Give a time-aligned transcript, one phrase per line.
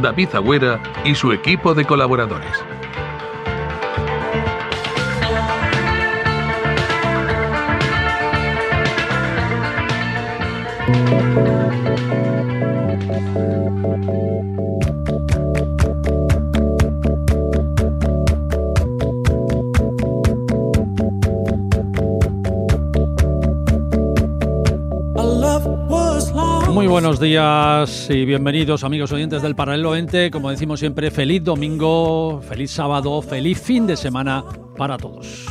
[0.00, 2.64] David Agüera y su equipo de colaboradores.
[26.96, 30.30] Buenos días y bienvenidos amigos oyentes del Paralelo 20.
[30.30, 34.42] Como decimos siempre, feliz domingo, feliz sábado, feliz fin de semana
[34.78, 35.44] para todos.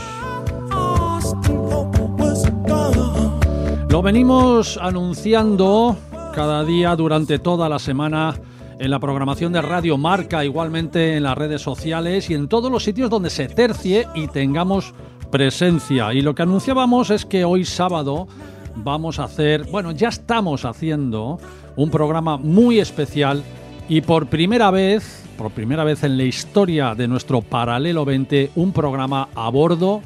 [3.90, 5.96] Lo venimos anunciando
[6.34, 8.34] cada día durante toda la semana
[8.80, 12.84] en la programación de Radio Marca, igualmente en las redes sociales y en todos los
[12.84, 14.96] sitios donde se tercie y tengamos
[15.30, 16.12] presencia.
[16.12, 18.28] Y lo que anunciábamos es que hoy sábado
[18.76, 21.40] vamos a hacer, bueno, ya estamos haciendo
[21.76, 23.44] un programa muy especial
[23.88, 28.72] y por primera vez, por primera vez en la historia de nuestro Paralelo 20, un
[28.72, 30.02] programa a bordo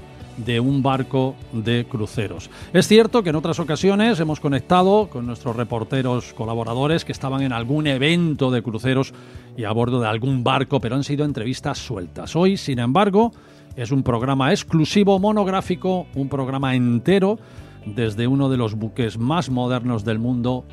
[0.45, 2.49] de un barco de cruceros.
[2.71, 7.51] Es cierto que en otras ocasiones hemos conectado con nuestros reporteros colaboradores que estaban en
[7.51, 9.13] algún evento de cruceros
[9.57, 12.35] y a bordo de algún barco, pero han sido entrevistas sueltas.
[12.35, 13.33] Hoy, sin embargo,
[13.75, 17.37] es un programa exclusivo, monográfico, un programa entero
[17.85, 20.65] desde uno de los buques más modernos del mundo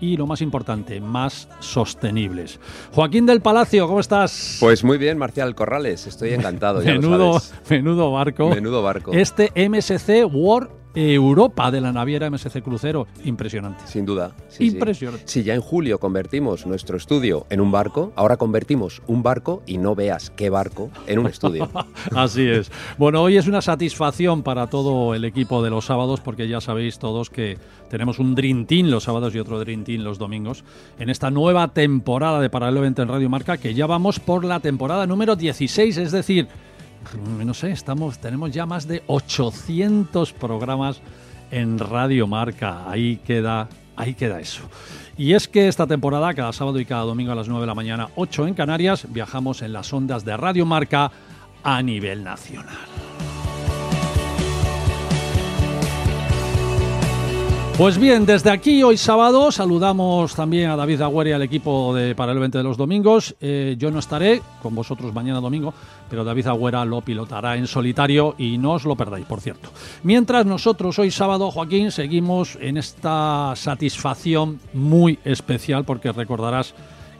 [0.00, 2.58] y lo más importante, más sostenibles.
[2.92, 4.56] Joaquín del Palacio, ¿cómo estás?
[4.58, 6.82] Pues muy bien, Marcial Corrales, estoy encantado.
[6.82, 7.40] Ya menudo,
[7.70, 8.48] menudo barco.
[8.50, 9.12] Menudo barco.
[9.12, 13.06] Este MSC World Europa de la naviera MSC Crucero.
[13.24, 13.86] Impresionante.
[13.86, 14.34] Sin duda.
[14.58, 15.24] Impresionante.
[15.26, 19.78] Si ya en julio convertimos nuestro estudio en un barco, ahora convertimos un barco y
[19.78, 21.68] no veas qué barco en un estudio.
[22.14, 22.70] Así es.
[22.98, 26.98] Bueno, hoy es una satisfacción para todo el equipo de los sábados porque ya sabéis
[26.98, 27.58] todos que
[27.90, 30.64] tenemos un Dream Team los sábados y otro Dream Team los domingos
[30.98, 34.60] en esta nueva temporada de Paralelo 20 en Radio Marca que ya vamos por la
[34.60, 36.48] temporada número 16, es decir,
[37.44, 41.00] no sé, estamos, tenemos ya más de 800 programas
[41.50, 42.90] en Radio Marca.
[42.90, 44.62] Ahí queda, ahí queda eso.
[45.16, 47.74] Y es que esta temporada, cada sábado y cada domingo a las 9 de la
[47.74, 51.12] mañana, 8 en Canarias, viajamos en las ondas de Radio Marca
[51.62, 52.76] a nivel nacional.
[57.78, 62.14] Pues bien, desde aquí hoy sábado saludamos también a David Agüera y al equipo de
[62.14, 63.34] para el 20 de los domingos.
[63.40, 65.72] Eh, yo no estaré con vosotros mañana domingo,
[66.08, 69.70] pero David Agüera lo pilotará en solitario y no os lo perdáis, por cierto.
[70.02, 76.74] Mientras nosotros hoy sábado, Joaquín, seguimos en esta satisfacción muy especial porque recordarás,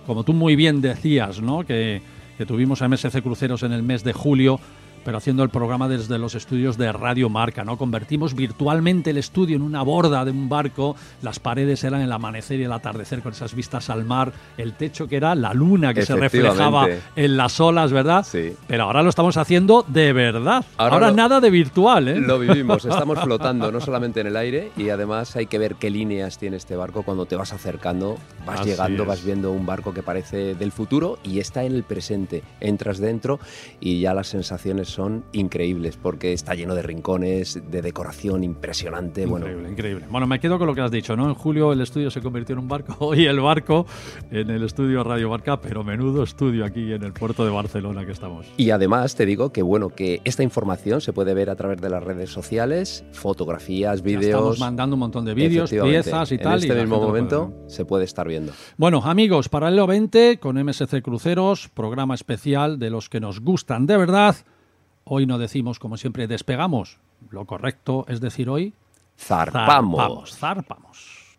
[0.06, 1.64] como tú muy bien decías, ¿no?
[1.64, 2.02] que,
[2.36, 4.60] que tuvimos a MSC Cruceros en el mes de julio
[5.04, 7.76] pero haciendo el programa desde los estudios de Radio Marca, ¿no?
[7.76, 12.60] Convertimos virtualmente el estudio en una borda de un barco, las paredes eran el amanecer
[12.60, 16.04] y el atardecer con esas vistas al mar, el techo que era la luna que
[16.04, 18.24] se reflejaba en las olas, ¿verdad?
[18.28, 18.54] Sí.
[18.66, 20.64] Pero ahora lo estamos haciendo de verdad.
[20.76, 22.20] Ahora, nada de virtual, ¿eh?
[22.20, 25.90] Lo vivimos, estamos flotando no solamente en el aire y además hay que ver qué
[25.90, 30.02] líneas tiene este barco cuando te vas acercando, vas llegando, vas viendo un barco que
[30.02, 32.42] parece del futuro y está en el presente.
[32.60, 33.40] Entras dentro
[33.80, 39.22] y ya las sensaciones son increíbles porque está lleno de rincones, de decoración impresionante.
[39.22, 39.70] Increíble, bueno.
[39.70, 40.06] increíble.
[40.10, 41.28] Bueno, me quedo con lo que has dicho, ¿no?
[41.28, 43.86] En julio el estudio se convirtió en un barco y el barco
[44.30, 48.12] en el estudio Radio Barca, pero menudo estudio aquí en el puerto de Barcelona que
[48.12, 48.46] estamos.
[48.56, 51.90] Y además te digo que bueno, que esta información se puede ver a través de
[51.90, 54.24] las redes sociales, fotografías, vídeos.
[54.24, 56.52] Estamos mandando un montón de vídeos, piezas y tal.
[56.52, 58.52] En este y mismo momento se puede estar viendo.
[58.76, 63.96] Bueno, amigos, Paralelo 20 con MSC Cruceros, programa especial de los que nos gustan de
[63.96, 64.36] verdad.
[65.04, 66.98] Hoy no decimos, como siempre, despegamos.
[67.30, 68.74] Lo correcto es decir hoy...
[69.18, 70.36] Zarpamos.
[70.36, 71.36] Zarpamos.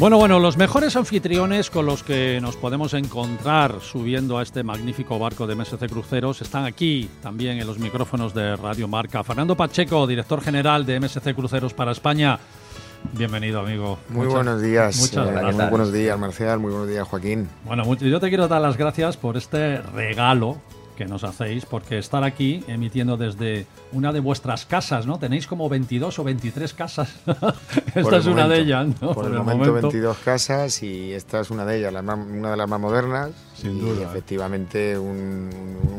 [0.00, 5.18] Bueno, bueno, los mejores anfitriones con los que nos podemos encontrar subiendo a este magnífico
[5.18, 9.22] barco de MSC Cruceros están aquí también en los micrófonos de Radio Marca.
[9.22, 12.38] Fernando Pacheco, director general de MSC Cruceros para España.
[13.12, 13.98] Bienvenido, amigo.
[14.08, 14.96] Muy buenos días.
[14.96, 15.56] Muchas eh, gracias.
[15.56, 16.58] Muy buenos días, Marcial.
[16.60, 17.50] Muy buenos días, Joaquín.
[17.66, 20.56] Bueno, yo te quiero dar las gracias por este regalo
[21.00, 25.18] que nos hacéis, porque estar aquí emitiendo desde una de vuestras casas, ¿no?
[25.18, 27.08] Tenéis como 22 o 23 casas.
[27.26, 28.54] Esta Por es una de momento.
[28.54, 29.12] ellas, ¿no?
[29.14, 32.56] Por, el, momento, 22 casas y esta es una de ellas, la más- una de
[32.58, 33.30] las más modernas.
[33.60, 34.04] Sin y duda.
[34.04, 35.50] efectivamente un-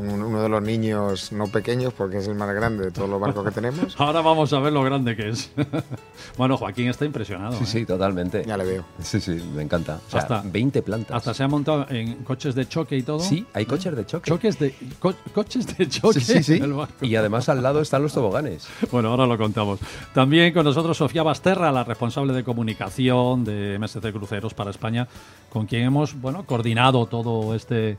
[0.10, 3.20] un- uno de los niños no pequeños, porque es el más grande de todos los
[3.20, 3.96] barcos que tenemos.
[4.00, 5.52] Ahora vamos a ver lo grande que es.
[6.38, 7.54] bueno, Joaquín está impresionado.
[7.58, 7.68] Sí, ¿eh?
[7.68, 8.44] sí, totalmente.
[8.46, 8.86] Ya le veo.
[9.02, 10.00] Sí, sí, me encanta.
[10.08, 11.18] O sea, Hasta- 20 plantas.
[11.18, 13.20] Hasta se ha montado en coches de choque y todo.
[13.20, 14.30] Sí, hay coches de choque.
[14.30, 16.20] Choques de, co- coches de choque.
[16.20, 16.54] Sí, sí, sí.
[16.58, 16.94] en el barco.
[17.06, 18.68] Y además al lado están los toboganes.
[18.92, 19.80] Bueno, ahora lo contamos.
[20.14, 25.08] También con nosotros Sofía Basterra, la responsable de comunicación de MSC Cruceros para España,
[25.50, 27.96] con quien hemos bueno, coordinado todo este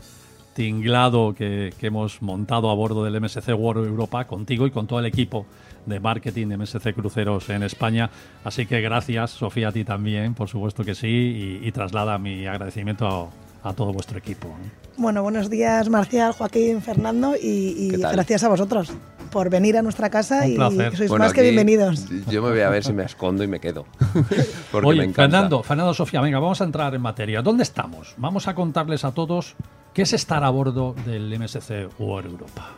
[0.55, 5.01] tinglado que, que hemos montado a bordo del MSC World Europa contigo y con todo
[5.01, 5.47] el equipo
[5.87, 8.11] de marketing de MSC Cruceros en España.
[8.45, 12.47] Así que gracias, Sofía, a ti también, por supuesto que sí, y, y traslada mi
[12.47, 13.07] agradecimiento
[13.63, 14.49] a, a todo vuestro equipo.
[14.49, 14.82] ¿eh?
[14.97, 18.93] Bueno, buenos días Marcial, Joaquín, Fernando y, gracias a vosotros
[19.31, 20.97] por venir a nuestra casa Un y placer.
[20.97, 22.07] sois Bueno, más que bienvenidos.
[22.29, 23.87] Yo me voy a ver si me escondo y me quedo.
[24.73, 25.23] Porque Oye, me encanta.
[25.39, 27.41] Fernando, Fernando Sofía, venga, vamos a entrar en materia.
[27.41, 28.15] ¿Dónde estamos?
[28.19, 29.57] Vamos a contarles a todos
[29.95, 32.71] qué es estar a bordo del MSC World Europa.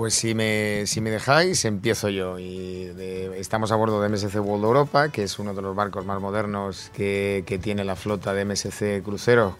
[0.00, 2.38] Pues si me, si me dejáis, empiezo yo.
[2.38, 6.06] Y de- estamos a bordo de MSC World Europa, que es uno de los barcos
[6.06, 9.56] más modernos que, que tiene la flota de MSC Cruceros,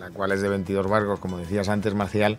[0.00, 2.38] la cual es de 22 barcos, como decías antes, Marcial.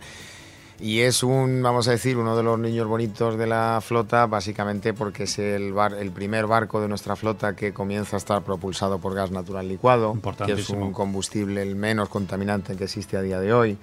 [0.80, 4.92] Y es un, vamos a decir, uno de los niños bonitos de la flota, básicamente
[4.92, 8.98] porque es el, bar- el primer barco de nuestra flota que comienza a estar propulsado
[8.98, 10.12] por gas natural licuado,
[10.44, 13.78] que es un combustible el menos contaminante que existe a día de hoy.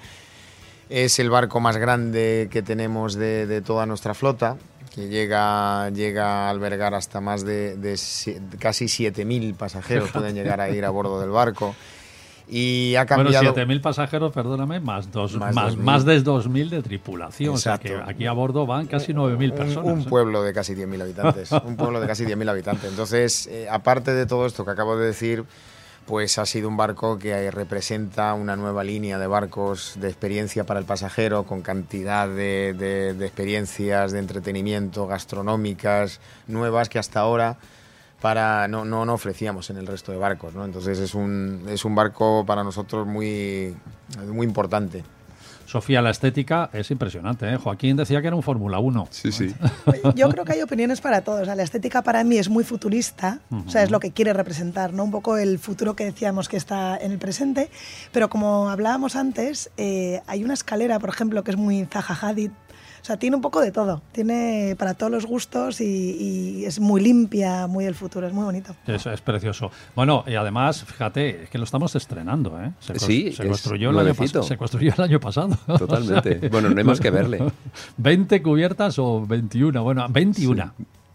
[0.95, 4.57] Es el barco más grande que tenemos de, de toda nuestra flota,
[4.93, 10.61] que llega, llega a albergar hasta más de, de si- casi 7.000 pasajeros pueden llegar
[10.61, 11.75] a ir a bordo del barco.
[12.47, 13.55] Y ha Bueno, cambiado...
[13.55, 15.77] 7.000 pasajeros, perdóname, más, dos, Más más, 2.000.
[15.79, 17.55] más de 2.000 de tripulación.
[17.55, 17.87] Exacto.
[17.87, 19.93] O sea que aquí a bordo van casi 9.000 Un- personas.
[19.93, 20.05] Un, ¿eh?
[20.07, 21.51] pueblo de casi 10.000 habitantes.
[21.53, 22.87] un pueblo de casi 10.000 habitantes.
[22.91, 25.43] Entonces, eh, aparte de todo esto que acabo de decir,
[26.05, 30.65] pues ha sido un barco que eh, representa una nueva línea de barcos de experiencia
[30.65, 37.57] para el pasajero, con cantidad de, experiencias de entretenimiento gastronómicas nuevas que hasta ahora
[38.21, 40.53] para no, no, no ofrecíamos en el resto de barcos.
[40.53, 40.65] ¿no?
[40.65, 43.75] Entonces es un, es un barco para nosotros muy,
[44.27, 45.03] muy importante.
[45.73, 47.51] Sofía, la estética es impresionante.
[47.51, 47.57] ¿eh?
[47.57, 49.07] Joaquín decía que era un Fórmula 1.
[49.09, 49.55] Sí, sí.
[50.15, 51.41] Yo creo que hay opiniones para todos.
[51.41, 54.33] O sea, la estética para mí es muy futurista, o sea, es lo que quiere
[54.33, 55.03] representar, ¿no?
[55.03, 57.71] Un poco el futuro que decíamos que está en el presente.
[58.11, 62.51] Pero como hablábamos antes, eh, hay una escalera, por ejemplo, que es muy Zaha Hadid.
[63.03, 64.01] O sea, tiene un poco de todo.
[64.13, 68.45] Tiene para todos los gustos y, y es muy limpia, muy el futuro, es muy
[68.45, 68.77] bonito.
[68.87, 69.71] Es, es precioso.
[69.93, 72.71] Bueno, y además, fíjate, es que lo estamos estrenando, ¿eh?
[72.79, 75.49] Se, Sí, se es construyó, el año, se construyó el año pasado.
[75.77, 76.47] Totalmente.
[76.47, 77.43] Bueno, no hay más que verle.
[77.97, 79.83] 20 cubiertas o 21.
[79.83, 80.73] Bueno, 21.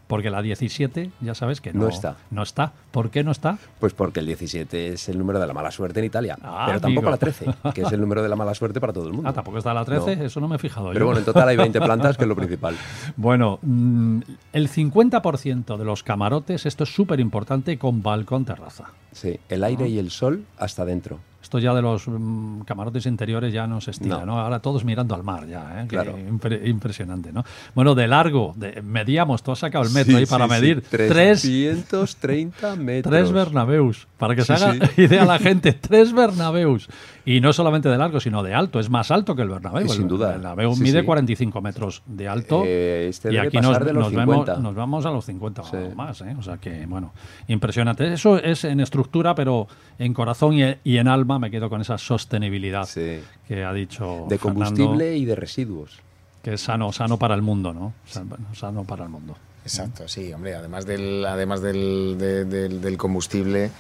[0.09, 2.17] Porque la 17, ya sabes que no, No está.
[2.31, 2.73] No está.
[2.91, 3.59] ¿Por qué no está?
[3.79, 6.37] Pues porque el 17 es el número de la mala suerte en Italia.
[6.43, 9.07] Ah, pero tampoco la 13, que es el número de la mala suerte para todo
[9.07, 9.29] el mundo.
[9.29, 10.25] Ah, tampoco está la 13, No.
[10.25, 11.05] eso no me he fijado Pero yo.
[11.05, 12.75] bueno, en total hay 20 plantas, que es lo principal.
[13.17, 14.21] Bueno, mm,
[14.55, 18.85] el 50% de los camarotes, esto es súper importante, con balcón terraza.
[19.13, 21.19] Sí, el aire y el sol hasta dentro.
[21.49, 24.27] Esto ya de los mm, camarotes interiores ya no se estila, No.
[24.27, 24.39] ¿no?
[24.39, 25.83] Ahora todos mirando al mar ya, ¿eh?
[25.85, 26.19] Que Claro.
[26.19, 27.43] impre- impresionante, ¿no?
[27.75, 30.61] Bueno, de largo, de, medíamos, tú has sacado el metro Sí, ahí para sí, sí.
[30.61, 30.83] medir.
[30.91, 33.11] Tres, 330 metros.
[33.11, 35.03] tres Bernabeus, para que se Sí, haga sí.
[35.03, 36.89] idea la gente, tres Bernabeus.
[37.25, 39.87] Y no solamente de largo, sino de alto, es más alto que el Bernabéu.
[39.89, 40.29] Sí, sin El duda.
[40.33, 41.07] Bernabéu Sí, mide sí.
[41.07, 42.63] 45 metros de alto.
[42.67, 44.61] Eh, este y aquí nos, de los nos vemos, 50.
[44.61, 45.77] nos vamos a los 50 Sí.
[45.77, 46.35] o más, ¿eh?
[46.39, 47.13] O sea que, bueno,
[47.49, 48.13] impresionante.
[48.13, 51.97] Eso es en estructura, pero en corazón y, y en alma me quedo con esa
[51.99, 53.21] sostenibilidad Sí.
[53.47, 54.41] que ha dicho De Fernando,
[54.75, 56.01] combustible y de residuos.
[56.43, 57.93] que es sano, sano para el mundo, ¿no?
[58.07, 59.37] Sano, sano para el mundo.
[59.65, 63.71] Exacto, sí, hombre, además del, además del, de- del- del combustible,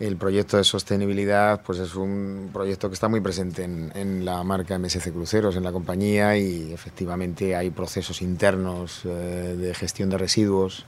[0.00, 4.78] el proyecto de sostenibilidad pues es un proyecto que está muy presente en, la marca
[4.78, 9.08] MSC Cruceros, en la compañía, y efectivamente hay procesos internos eh,
[9.58, 10.84] de gestión de residuos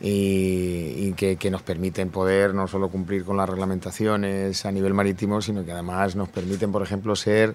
[0.00, 4.94] y, y que, que nos permiten poder no solo cumplir con las reglamentaciones a nivel
[4.94, 7.54] marítimo, sino que además nos permiten, por ejemplo, ser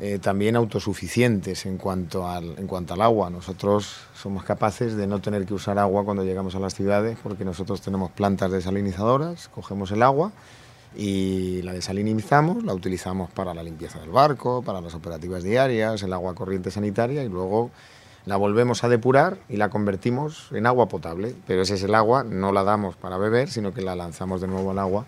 [0.00, 3.30] eh, también autosuficientes en cuanto, al, en cuanto al agua.
[3.30, 7.44] Nosotros somos capaces de no tener que usar agua cuando llegamos a las ciudades porque
[7.44, 10.32] nosotros tenemos plantas desalinizadoras, cogemos el agua
[10.96, 16.12] y la desalinizamos, la utilizamos para la limpieza del barco, para las operativas diarias, el
[16.12, 17.70] agua corriente sanitaria y luego
[18.26, 21.36] la volvemos a depurar y la convertimos en agua potable.
[21.46, 24.48] Pero ese es el agua, no la damos para beber, sino que la lanzamos de
[24.48, 25.06] nuevo al agua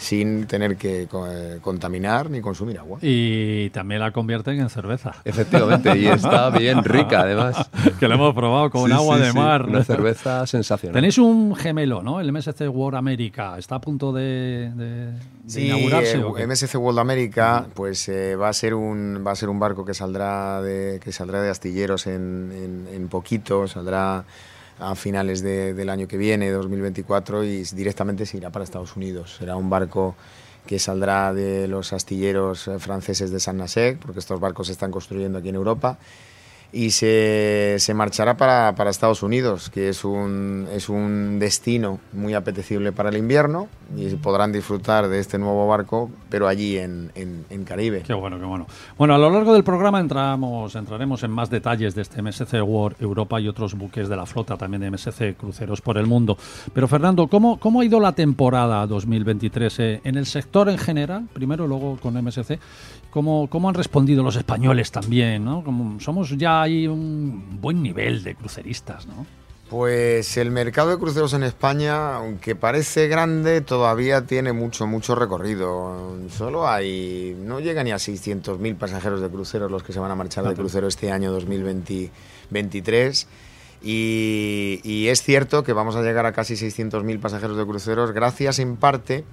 [0.00, 2.98] sin tener que eh, contaminar ni consumir agua.
[3.02, 5.12] Y también la convierten en cerveza.
[5.26, 7.70] Efectivamente, y está bien rica además.
[7.98, 9.66] que la hemos probado con agua de mar.
[9.66, 10.94] Una cerveza sensacional.
[10.94, 12.18] Tenéis un gemelo, ¿no?
[12.18, 13.58] El MSC World America.
[13.58, 15.12] ¿Está a punto de, de,
[15.46, 16.18] sí, inaugurarse?
[16.18, 19.84] Eh, MSC World America pues eh, va, a ser un, va a ser un barco
[19.84, 24.24] que saldrá de, que saldrá de astilleros en, en, en poquito, saldrá
[24.80, 29.36] a finales del año que viene, 2024, y directamente se irá para Estados Unidos.
[29.38, 30.16] Será un barco
[30.66, 34.90] que saldrá de los astilleros eh, franceses de San Nasec, porque estos barcos se están
[34.90, 35.98] construyendo aquí en Europa
[36.72, 42.34] y se, se marchará para, para, Estados Unidos, que es un, es un destino muy
[42.34, 47.64] apetecible para el invierno y podrán disfrutar de este nuevo barco, pero allí en, en,
[47.64, 48.02] Caribe.
[48.02, 48.66] Qué bueno, qué bueno.
[48.96, 52.96] Bueno, a lo largo del programa entramos, entraremos en más detalles de este MSC World
[53.00, 56.36] Europa y otros buques de la flota también de MSC Cruceros por el mundo.
[56.72, 61.28] Pero Fernando, ¿cómo, cómo ha ido la temporada 2023 eh, en el sector en general,
[61.32, 62.58] primero luego con MSC?
[63.10, 65.44] ¿Cómo, cómo han respondido los españoles también?
[65.44, 65.64] ¿no?
[65.64, 69.26] Como somos ya hay un buen nivel de cruceristas, ¿no?
[69.70, 76.18] Pues el mercado de cruceros en España, aunque parece grande, todavía tiene mucho, mucho recorrido.
[76.28, 80.16] Solo hay, no llega ni a 600.000 pasajeros de cruceros los que se van a
[80.16, 83.28] marchar de crucero este año 2023.
[83.80, 88.58] Y, y es cierto que vamos a llegar a casi 600.000 pasajeros de cruceros gracias
[88.58, 89.24] en parte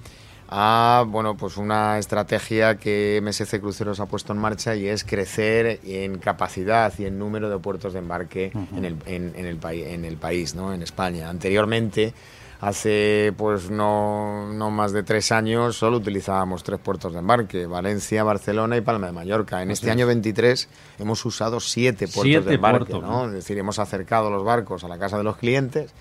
[0.50, 5.80] a bueno, pues una estrategia que MSC Cruceros ha puesto en marcha y es crecer
[5.84, 10.18] en capacidad y en número de puertos de embarque en, el, en, el, en el
[10.18, 10.74] país, ¿no?
[10.74, 11.30] en España.
[11.30, 12.14] Anteriormente,
[12.62, 18.24] hace pues no, no, más de tres años, solo utilizábamos tres puertos de embarque, Valencia,
[18.24, 19.62] Barcelona y Palma de Mallorca.
[19.62, 23.26] En este año 23 hemos usado siete puertos de embarque, ¿no?
[23.26, 25.92] es decir, hemos acercado los barcos a la casa de los clientes.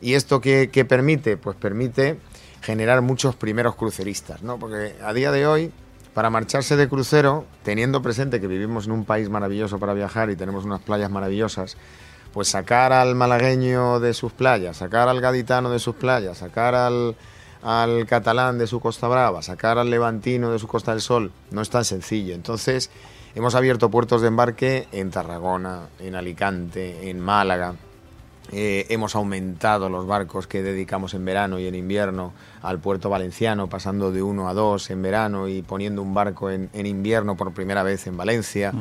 [0.00, 1.36] ¿Y esto qué, qué permite?
[1.36, 2.18] Pues permite
[2.64, 4.58] generar muchos primeros cruceristas, ¿no?
[4.58, 5.70] Porque a día de hoy,
[6.14, 10.36] para marcharse de crucero, teniendo presente que vivimos en un país maravilloso para viajar y
[10.36, 11.76] tenemos unas playas maravillosas,
[12.32, 17.16] pues sacar al malagueño de sus playas, sacar al gaditano de sus playas, sacar al,
[17.62, 21.60] al catalán de su Costa Brava, sacar al levantino de su Costa del Sol, no
[21.60, 22.34] es tan sencillo.
[22.34, 22.90] Entonces,
[23.34, 27.74] hemos abierto puertos de embarque en Tarragona, en Alicante, en Málaga,
[28.52, 32.32] eh, hemos aumentado los barcos que dedicamos en verano y en invierno
[32.62, 36.68] al puerto valenciano, pasando de uno a dos en verano y poniendo un barco en,
[36.74, 38.72] invierno por primera vez en Valencia.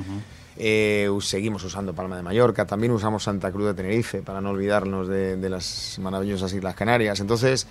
[0.57, 5.07] Eh, seguimos usando Palma de Mallorca, también usamos Santa Cruz de Tenerife, para no olvidarnos
[5.07, 7.19] de, de las maravillosas Islas Canarias.
[7.19, 7.65] Entonces,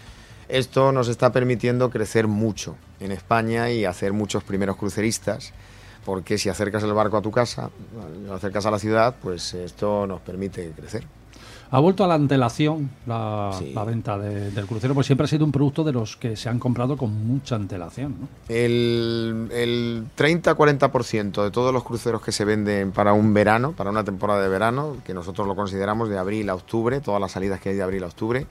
[0.49, 5.53] esto nos está permitiendo crecer mucho en España y hacer muchos primeros cruceristas
[6.05, 7.71] porque si acercas el barco a tu casa,
[8.27, 11.05] lo acercas a la ciudad, pues esto nos permite crecer.
[11.75, 13.51] Ha vuelto a la antelación la,
[13.87, 16.99] venta del crucero, pues siempre ha sido un producto de los que se han comprado
[16.99, 18.15] con mucha antelación.
[18.21, 18.29] ¿no?
[18.49, 24.05] El, el 30-40% de todos los cruceros que se venden para un verano, para una
[24.05, 27.71] temporada de verano, que nosotros lo consideramos de abril a octubre, todas las salidas que
[27.71, 28.47] hay de abril a octubre,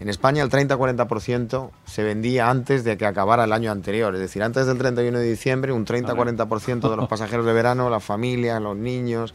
[0.00, 4.42] en España el 30-40% se vendía antes de que acabara el año anterior, es decir,
[4.42, 8.76] antes del 31 de diciembre, un 30-40% de los pasajeros de verano, las familias, los
[8.76, 9.32] niños,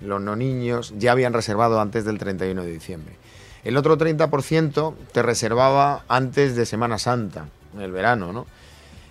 [0.00, 3.16] los no niños, ya habían reservado antes del 31 de diciembre.
[3.64, 8.46] El otro 30% te reservaba antes de Semana Santa, en el verano, ¿no?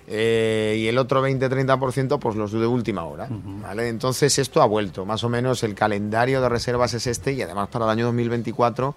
[0.07, 3.89] Eh, y el otro 20-30% pues los de última hora, ¿vale?
[3.89, 7.69] Entonces esto ha vuelto, más o menos el calendario de reservas es este y además
[7.69, 8.93] para el año 2024,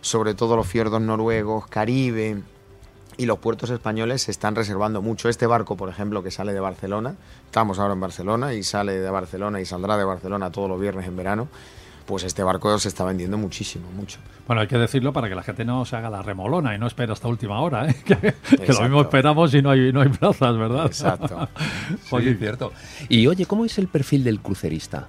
[0.00, 2.42] sobre todo los fiordos noruegos, Caribe,
[3.16, 5.28] y los puertos españoles se están reservando mucho.
[5.28, 7.14] Este barco, por ejemplo, que sale de Barcelona,
[7.46, 11.06] estamos ahora en Barcelona y sale de Barcelona y saldrá de Barcelona todos los viernes
[11.06, 11.48] en verano,
[12.06, 14.18] pues este barco se está vendiendo muchísimo, mucho.
[14.46, 16.86] Bueno, hay que decirlo para que la gente no se haga la remolona y no
[16.86, 17.96] espera hasta última hora, ¿eh?
[18.04, 20.86] que, lo mismo esperamos y no hay, no hay plazas, ¿verdad?
[20.86, 21.48] Exacto.
[22.04, 22.72] sí, cierto.
[23.08, 25.08] Y oye, ¿cómo es el perfil del crucerista?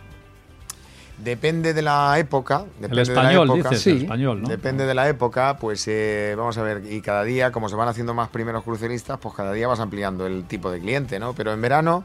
[1.18, 2.66] Depende de la época.
[2.80, 4.48] Depende el español, de la época, dices, el español, ¿no?
[4.48, 7.88] Depende de la época, pues eh, vamos a ver, y cada día, como se van
[7.88, 11.34] haciendo más primeros cruceristas, pues cada día vas ampliando el tipo de cliente, ¿no?
[11.34, 12.04] Pero en verano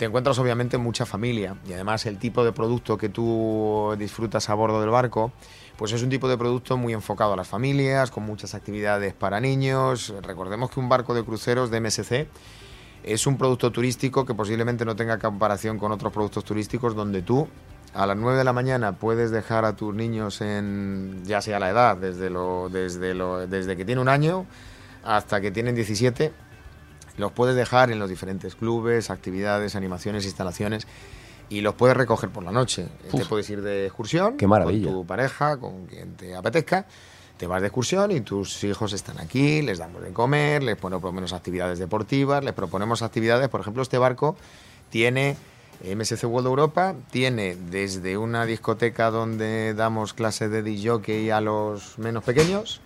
[0.00, 4.54] te encuentras obviamente mucha familia y además el tipo de producto que tú disfrutas a
[4.54, 5.30] bordo del barco,
[5.76, 9.40] pues es un tipo de producto muy enfocado a las familias, con muchas actividades para
[9.40, 10.14] niños.
[10.22, 12.28] Recordemos que un barco de cruceros de MSC
[13.02, 17.46] es un producto turístico que posiblemente no tenga comparación con otros productos turísticos donde tú
[17.94, 21.70] a las 9 de la mañana puedes dejar a tus niños en, ya sea la
[21.70, 24.46] edad, desde, lo, desde, lo, desde que tiene un año
[25.02, 26.32] hasta que tienen 17,
[27.16, 30.86] Los puedes dejar en los diferentes clubes, actividades, animaciones, instalaciones
[31.48, 32.86] y los puedes recoger por la noche.
[33.10, 34.86] Te puedes ir de excursión Qué maravilla.
[34.86, 36.86] con tu pareja, con quien te apetezca.
[37.36, 41.32] Te vas de excursión y tus hijos están aquí, les damos de comer, les ponemos
[41.32, 43.48] actividades deportivas, les proponemos actividades.
[43.48, 44.36] Por ejemplo, este barco
[44.90, 45.36] tiene
[45.84, 52.24] MSC World Europa tiene desde una discoteca donde damos clases de DJ a los menos
[52.24, 52.80] pequeños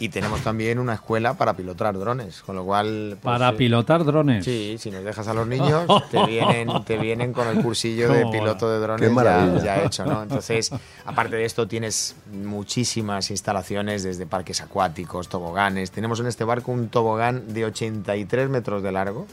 [0.00, 3.18] y tenemos también una escuela para pilotar drones, con lo cual...
[3.20, 4.44] Pues, para pilotar drones.
[4.44, 8.26] Sí, si nos dejas a los niños, te vienen, te vienen con el cursillo de
[8.32, 10.22] piloto de drones ya, ya, hecho, ¿no?
[10.22, 10.70] Entonces,
[11.04, 15.90] aparte de esto, tienes muchísimas instalaciones desde parques acuáticos, toboganes.
[15.90, 19.26] Tenemos en este barco un tobogán de 83 metros de largo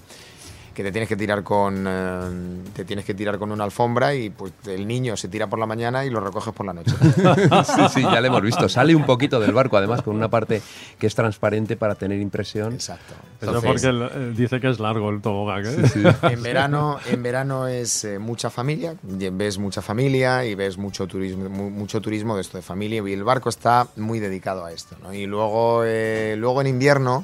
[0.75, 4.29] que te tienes que tirar con eh, te tienes que tirar con una alfombra y
[4.29, 6.91] pues el niño se tira por la mañana y lo recoges por la noche.
[7.65, 8.67] sí, sí, ya lo hemos visto.
[8.67, 10.61] Sale un poquito del barco, además, con una parte
[10.99, 12.73] que es transparente para tener impresión.
[12.73, 13.13] Exacto.
[13.41, 15.65] Eso porque eh, dice que es largo el tobogán.
[15.65, 16.15] ¿eh?
[16.23, 22.01] En verano, en verano es mucha familia, ves mucha familia y ves mucho turismo, mucho
[22.01, 24.97] turismo de esto de familia y el barco está muy dedicado a esto.
[25.01, 25.13] ¿no?
[25.13, 27.23] Y luego, luego en invierno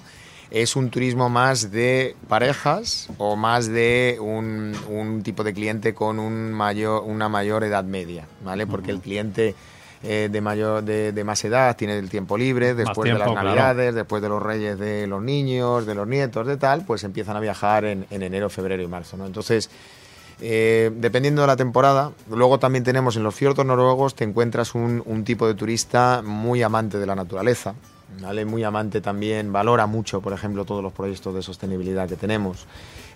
[0.52, 6.52] es un turismo más de parejas o más de un, tipo de cliente con un
[6.52, 8.68] mayor, una mayor edad media, ¿vale?
[8.68, 9.56] Porque el cliente
[10.04, 14.22] eh, de, mayor, de, más edad tiene el tiempo libre, después de las navidades, después
[14.22, 17.86] de los reyes de los niños, de los nietos, de tal, pues empiezan a viajar
[17.86, 19.26] en, enero, febrero y marzo, ¿no?
[19.26, 19.70] Entonces...
[20.44, 25.04] Eh, dependiendo de la temporada, luego también tenemos en los fiordos noruegos, te encuentras un,
[25.06, 27.76] un tipo de turista muy amante de la naturaleza,
[28.20, 28.46] ¿vale?
[28.46, 32.66] muy amante también, valora mucho, por ejemplo, todos los proyectos de sostenibilidad que tenemos.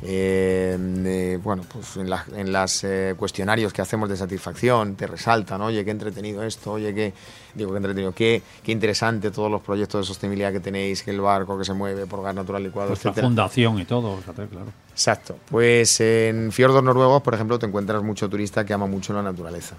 [0.01, 5.07] Eh, eh, bueno, pues en, las en los eh, cuestionarios que hacemos de satisfacción te
[5.07, 7.13] resaltan, oye, qué entretenido esto, oye, qué,
[7.53, 11.21] digo, qué entretenido, qué, qué interesante todos los proyectos de sostenibilidad que tenéis, que el
[11.21, 14.67] barco que se mueve por gas natural licuado, La fundación y todo, claro.
[14.91, 15.37] Exacto.
[15.49, 19.75] Pues en fiordos noruegos, por ejemplo, te encuentras mucho turista que ama mucho la naturaleza,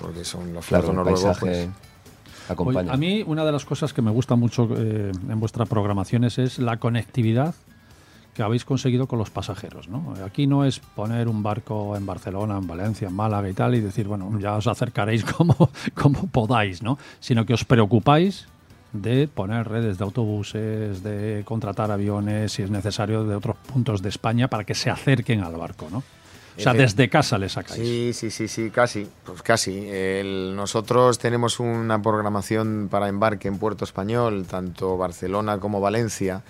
[0.00, 1.38] porque son los fiordos noruegos,
[2.90, 6.58] a mí una de las cosas que me gusta mucho eh, en vuestras programaciones es
[6.58, 7.54] la conectividad
[8.34, 9.88] que habéis conseguido con los pasajeros.
[9.88, 10.14] ¿no?
[10.24, 13.80] Aquí no es poner un barco en Barcelona, en Valencia, en Málaga y tal y
[13.80, 16.98] decir, bueno, ya os acercaréis como, como podáis, ¿no?
[17.18, 18.46] sino que os preocupáis
[18.92, 24.08] de poner redes de autobuses, de contratar aviones, si es necesario, de otros puntos de
[24.08, 26.02] España para que se acerquen al barco, ¿no?
[26.60, 27.80] O sea, desde casa le sacáis.
[27.80, 29.06] Sí, sí, sí, sí, casi.
[29.24, 29.88] Pues casi.
[30.54, 36.42] nosotros tenemos una programación para embarque en Puerto Español, tanto Barcelona como Valencia,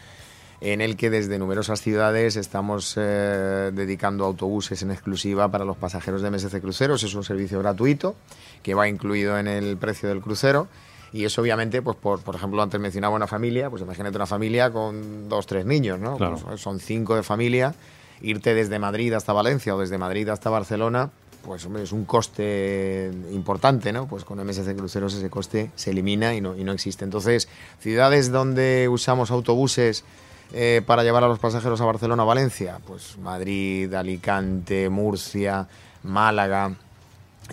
[0.61, 6.23] en el que desde numerosas ciudades estamos eh, dedicando autobuses en exclusiva para los pasajeros
[6.23, 7.03] de MSC Cruceros.
[7.03, 8.15] Es un servicio gratuito
[8.63, 10.69] que va incluido en el precio del crucero.
[11.13, 14.71] Y eso obviamente, pues por, por ejemplo, antes mencionaba una familia, pues imagínate una familia
[14.71, 16.17] con dos, tres niños, ¿no?
[16.17, 17.75] Pues son cinco de familia
[18.23, 21.11] irte desde Madrid hasta Valencia o desde Madrid hasta Barcelona,
[21.43, 24.07] pues hombre, es un coste importante, ¿no?
[24.07, 27.05] Pues con MSC Cruceros ese coste se elimina y no, y no existe.
[27.05, 30.05] Entonces, ciudades donde usamos autobuses
[30.53, 35.67] eh, para llevar a los pasajeros a Barcelona o Valencia, pues Madrid, Alicante, Murcia,
[36.03, 36.75] Málaga.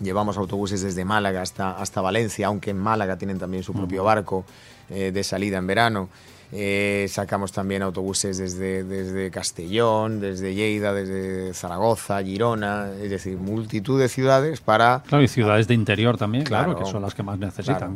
[0.01, 4.45] Llevamos autobuses desde Málaga hasta, hasta Valencia, aunque en Málaga tienen también su propio barco
[4.89, 6.10] eh, de salida en verano.
[6.53, 13.99] Eh, sacamos también autobuses desde, desde Castellón, desde Lleida, desde Zaragoza, Girona, es decir, multitud
[13.99, 15.03] de ciudades para...
[15.05, 17.93] Claro, y ciudades de interior también, claro, que son las que más necesitan.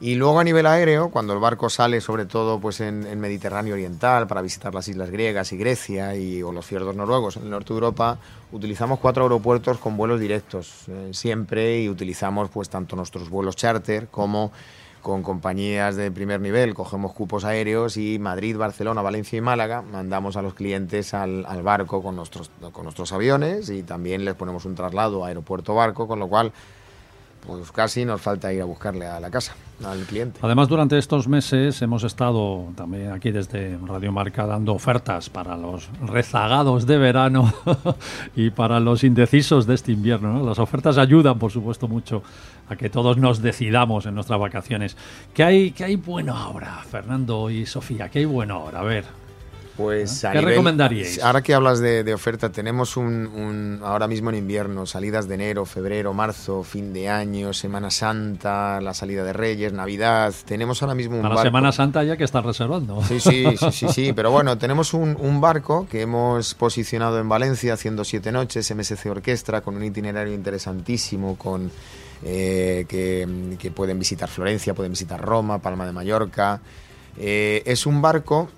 [0.00, 4.26] Y luego a nivel aéreo, cuando el barco sale sobre todo pues en, Mediterráneo Oriental
[4.26, 7.68] para visitar las islas griegas y Grecia y, o los fiordos noruegos en el norte
[7.68, 8.18] de Europa,
[8.52, 14.08] utilizamos cuatro aeropuertos con vuelos directos eh, siempre y utilizamos pues tanto nuestros vuelos charter
[14.08, 14.50] como
[15.02, 20.36] con compañías de primer nivel, cogemos cupos aéreos y Madrid, Barcelona, Valencia y Málaga mandamos
[20.36, 24.76] a los clientes al, barco con nuestros, con nuestros aviones y también les ponemos un
[24.76, 26.52] traslado aeropuerto-barco, con lo cual
[27.46, 30.38] pues casi nos falta ir a buscarle a la casa, al cliente.
[30.42, 35.88] Además, durante estos meses hemos estado también aquí desde Radio Marca dando ofertas para los
[36.06, 37.52] rezagados de verano
[38.36, 40.44] y para los indecisos de este invierno.
[40.44, 42.22] Las ofertas ayudan, por supuesto, mucho
[42.68, 44.96] a que todos nos decidamos en nuestras vacaciones.
[45.34, 48.08] ¿Qué hay, qué hay bueno ahora, Fernando y Sofía?
[48.08, 48.80] ¿Qué hay bueno ahora?
[48.80, 49.21] A ver.
[49.76, 51.22] Pues ¿Qué recomendaríais?
[51.22, 56.12] Ahora que hablas de, oferta, tenemos un, ahora mismo en invierno, salidas de enero, febrero,
[56.12, 60.34] marzo, fin de año, Semana Santa, la salida de Reyes, Navidad.
[60.44, 63.02] Tenemos ahora mismo un Para la Semana Santa ya que estás reservando.
[63.04, 64.12] Sí, sí, sí, sí, sí.
[64.16, 69.62] Pero bueno, tenemos un, barco que hemos posicionado en Valencia haciendo siete noches, MSC Orquestra,
[69.62, 71.70] con un itinerario interesantísimo, con
[72.22, 76.60] eh, que, pueden visitar Florencia, pueden visitar Roma, Palma de Mallorca.
[77.16, 78.48] Eh, es un barco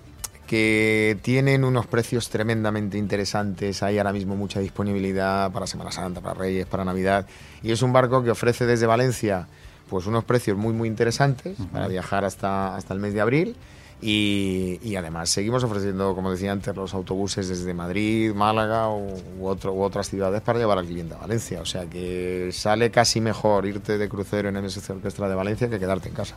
[0.47, 3.83] que tienen unos precios tremendamente interesantes.
[3.83, 7.27] Hay ahora mismo mucha disponibilidad para Semana Santa, para Reyes, para Navidad.
[7.63, 9.47] Y es un barco que ofrece desde Valencia
[9.89, 13.55] pues unos precios muy muy interesantes para viajar hasta, hasta el mes de abril.
[14.01, 19.81] Y, además seguimos ofreciendo, como decía antes, los autobuses desde Madrid, Málaga u, otro, u
[19.81, 21.61] otras ciudades para llevar al cliente a Valencia.
[21.61, 25.79] O sea que sale casi mejor irte de crucero en MSC Orquestra de Valencia que
[25.79, 26.35] quedarte en casa.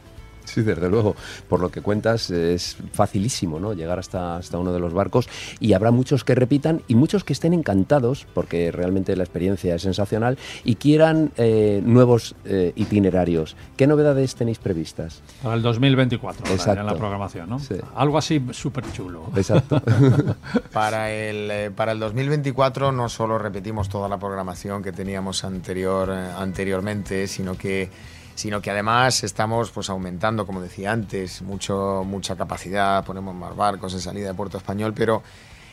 [0.49, 1.15] Sí, desde luego.
[1.49, 3.75] Por lo que cuentas, es facilísimo ¿no?
[3.75, 5.29] llegar hasta, hasta uno de los barcos
[5.61, 9.83] y habrá muchos que repitan y muchos que estén encantados, porque realmente la experiencia es
[9.83, 13.57] sensacional, y quieran eh, nuevos eh, itinerarios.
[13.77, 15.23] ¿Qué novedades tenéis previstas?
[15.43, 16.81] Para el 2024, Exacto.
[16.81, 17.61] en la programación, ¿no?
[17.95, 19.31] Algo así súper chulo.
[19.37, 19.81] Exacto.
[20.73, 26.11] para, el, eh, para el 2024 no solo repetimos toda la programación que teníamos anterior,
[26.11, 27.91] anteriormente, sino que
[28.39, 33.95] sino que además estamos pues aumentando, como decía antes, mucho, mucha capacidad, ponemos más barcos
[33.95, 35.25] en salida de Puerto Español, pero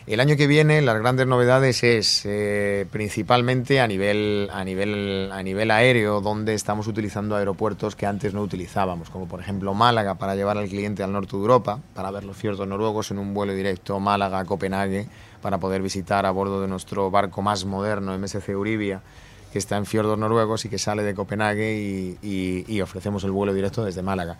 [0.07, 5.43] el año que viene las grandes novedades es eh, principalmente a nivel, a, nivel, a
[5.43, 10.33] nivel aéreo, donde estamos utilizando aeropuertos que antes no utilizábamos, como por ejemplo Málaga para
[10.33, 13.53] llevar al cliente al norte de Europa, para ver los fiordos noruegos en un vuelo
[13.53, 15.07] directo Málaga-Copenhague,
[15.39, 19.03] para poder visitar a bordo de nuestro barco más moderno, MSC Euribia,
[19.55, 23.85] que está en fiordos noruegos y que sale de Copenhague y, ofrecemos el vuelo directo
[23.85, 24.37] desde Málaga.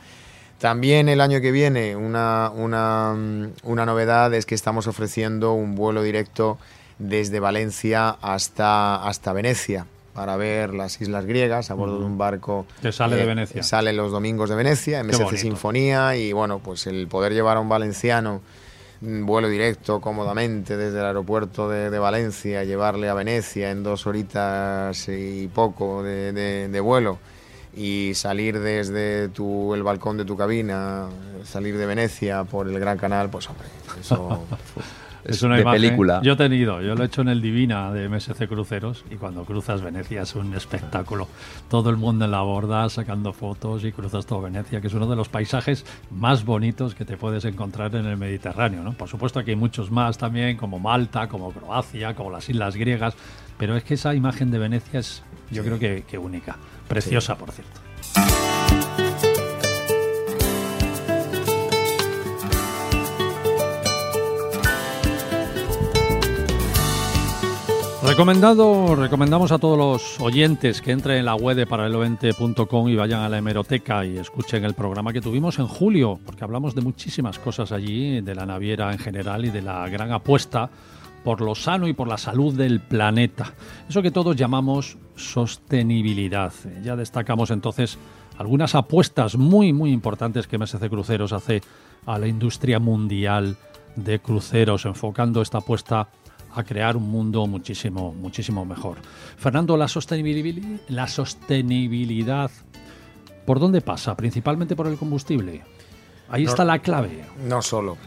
[0.59, 3.15] También el año que viene una, una,
[3.63, 6.57] una, novedad es que estamos ofreciendo un vuelo directo
[6.99, 12.65] desde Valencia hasta, hasta Venecia para ver las islas griegas a bordo de un barco
[12.81, 13.63] que sale de eh, Venecia.
[13.63, 17.69] Sale los domingos de Venecia, MSC Sinfonía y bueno, pues el poder llevar a un
[17.69, 18.41] valenciano
[19.01, 25.47] vuelo directo cómodamente desde el aeropuerto de, Valencia, llevarle a Venecia en dos horitas y
[25.47, 27.19] poco de, vuelo
[27.75, 31.07] y salir desde tu, el balcón de tu cabina,
[31.43, 33.67] salir de Venecia por el Gran Canal, pues hombre,
[33.99, 34.45] eso...
[35.25, 36.21] Es una de película.
[36.23, 39.43] Yo he tenido, yo lo he hecho en el Divina de MSC Cruceros y cuando
[39.43, 41.27] cruzas Venecia es un espectáculo.
[41.69, 45.07] Todo el mundo en la borda sacando fotos y cruzas todo Venecia, que es uno
[45.07, 48.83] de los paisajes más bonitos que te puedes encontrar en el Mediterráneo.
[48.83, 48.93] ¿no?
[48.93, 53.15] Por supuesto que hay muchos más también, como Malta, como Croacia, como las Islas Griegas,
[53.57, 56.57] pero es que esa imagen de Venecia es yo creo que, única.
[56.87, 57.81] Preciosa, por cierto.
[68.15, 73.19] Recomendado, recomendamos a todos los oyentes que entren en la web de paralelo20.com y vayan
[73.19, 77.39] a la hemeroteca y escuchen el programa que tuvimos en julio, porque hablamos de muchísimas
[77.39, 80.69] cosas allí, de la naviera en general y de la gran apuesta
[81.25, 83.53] por lo sano y por la salud del planeta.
[83.89, 86.53] Eso que todos llamamos sostenibilidad.
[86.85, 87.97] Ya destacamos entonces
[88.37, 91.61] algunas apuestas muy, muy importantes que MSC Cruceros hace
[92.05, 93.57] a la industria mundial
[93.97, 96.07] de cruceros, enfocando esta apuesta
[96.55, 98.97] a crear un mundo muchísimo, muchísimo mejor.
[99.37, 102.51] Fernando, la sostenibilidad, la sostenibilidad,
[103.45, 104.15] ¿por dónde pasa?
[104.15, 105.61] Principalmente por el combustible.
[106.29, 107.25] Ahí está la clave.
[107.47, 107.97] No solo.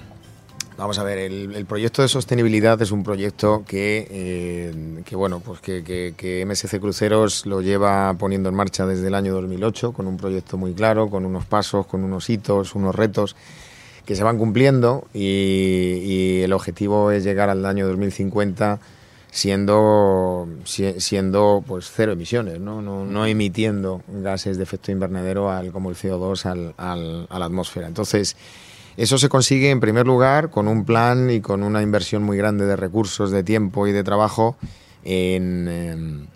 [0.76, 5.60] Vamos a ver, el, proyecto de sostenibilidad es un proyecto que, eh, que bueno, pues
[5.60, 10.06] que, que, que, MSC Cruceros lo lleva poniendo en marcha desde el año 2008, con
[10.06, 13.34] un proyecto muy claro, con unos pasos, con unos hitos, unos retos
[14.08, 18.80] que se van cumpliendo y, el objetivo es llegar al año 2050
[19.30, 22.80] siendo, siendo pues cero emisiones, ¿no?
[22.80, 27.86] No, emitiendo gases de efecto invernadero al, como el CO2 al, al, a la atmósfera.
[27.86, 28.34] Entonces,
[28.96, 32.64] eso se consigue en primer lugar con un plan y con una inversión muy grande
[32.64, 34.56] de recursos, de tiempo y de trabajo
[35.04, 36.28] en,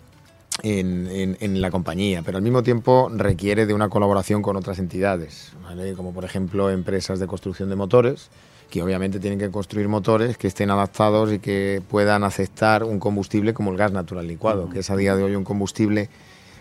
[0.61, 5.53] la compañía, pero al mismo tiempo requiere de una colaboración con otras entidades,
[5.95, 8.29] como por ejemplo empresas de construcción de motores,
[8.69, 13.53] que obviamente tienen que construir motores que estén adaptados y que puedan aceptar un combustible
[13.53, 16.09] como el gas natural licuado, que es a día de hoy un combustible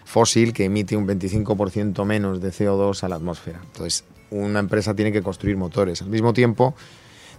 [0.04, 3.60] fósil que emite un 25% menos de CO2 a la atmósfera.
[3.64, 6.02] Entonces, una empresa tiene que construir motores.
[6.02, 6.74] Al mismo tiempo,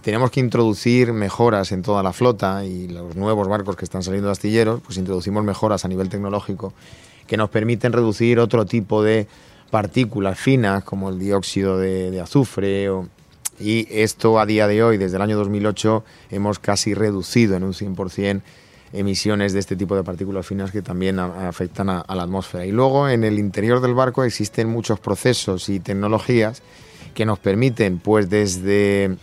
[0.04, 4.28] tenemos que introducir mejoras en toda la flota y los nuevos barcos que están saliendo
[4.28, 6.74] de astilleros, pues introducimos mejoras a nivel tecnológico
[7.26, 9.26] que nos permiten reducir otro tipo de
[9.70, 12.90] partículas finas como el dióxido de, azufre
[13.58, 17.72] y esto a día de hoy, desde el año 2008, hemos casi reducido en un
[17.72, 18.42] 100%
[18.92, 22.66] emisiones de este tipo de partículas finas que también afectan a, la atmósfera.
[22.66, 26.62] Y luego en el interior del barco existen muchos procesos y tecnologías
[27.14, 29.16] que nos permiten, pues desde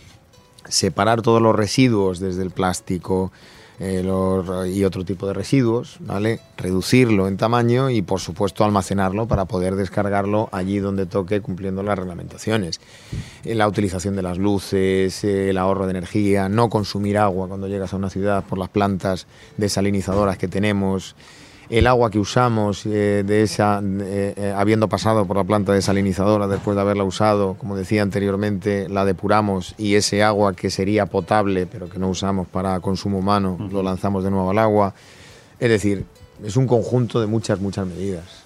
[0.68, 3.32] separar todos los residuos, desde el plástico
[3.84, 4.04] eh,
[4.72, 6.38] y otro tipo de residuos, ¿vale?
[6.56, 11.98] Reducirlo en tamaño y, por supuesto, almacenarlo para poder descargarlo allí donde toque cumpliendo las
[11.98, 12.80] reglamentaciones.
[13.44, 17.66] Eh, la utilización de las luces, eh, el ahorro de energía, no consumir agua cuando
[17.66, 21.16] llegas a una ciudad por las plantas desalinizadoras que tenemos,
[21.72, 26.46] el agua que usamos eh, de esa, eh, eh, habiendo pasado por la planta desalinizadora
[26.46, 31.64] después de haberla usado, como decía anteriormente, la depuramos y ese agua que sería potable
[31.64, 34.92] pero que no usamos para consumo humano lo lanzamos de nuevo al agua.
[35.58, 36.04] Es decir,
[36.44, 38.41] es un conjunto de muchas, muchas medidas.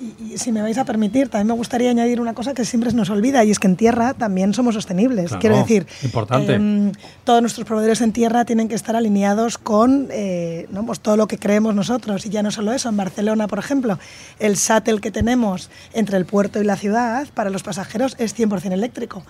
[0.00, 2.96] Y, si me vais a permitir, también me gustaría añadir una cosa que siempre se
[2.96, 5.32] nos olvida, y es que en tierra también somos sostenibles.
[5.40, 6.54] Quiero decir, importante.
[6.54, 6.92] Em,
[7.24, 10.86] todos nuestros proveedores en tierra tienen que estar alineados con eh, ¿no?
[10.86, 12.24] pues todo lo que creemos nosotros.
[12.26, 13.98] Y ya no solo eso, en Barcelona, por ejemplo,
[14.38, 18.72] el shuttle que tenemos entre el puerto y la ciudad para los pasajeros es 100%
[18.72, 19.24] eléctrico.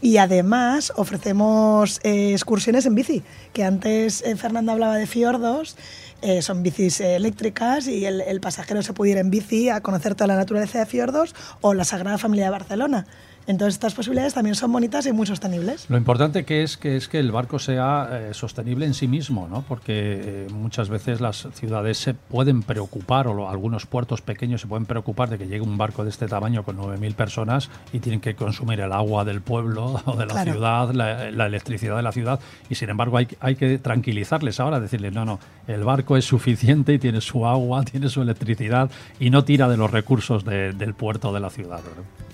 [0.00, 5.76] Y además ofrecemos eh, excursiones en bici, que antes eh, Fernando hablaba de fiordos.
[6.20, 10.26] Eh, son bicis eléctricas y el, pasajero se puede ir en bici a conocer toda
[10.26, 13.06] la naturaleza de fiordos o la Sagrada Familia de Barcelona.
[13.48, 15.88] Entonces estas posibilidades también son bonitas y muy sostenibles.
[15.88, 19.48] Lo importante que es que es que el barco sea eh, sostenible en sí mismo,
[19.48, 19.62] ¿no?
[19.62, 24.84] Porque eh, muchas veces las ciudades se pueden preocupar o algunos puertos pequeños se pueden
[24.84, 28.34] preocupar de que llegue un barco de este tamaño con 9.000 personas y tienen que
[28.34, 32.74] consumir el agua del pueblo o de la ciudad, la, electricidad de la ciudad y
[32.74, 36.98] sin embargo hay, hay que tranquilizarles ahora, decirles no, no, el barco es suficiente y
[36.98, 41.40] tiene su agua, tiene su electricidad y no tira de los recursos del puerto de
[41.40, 41.80] la ciudad.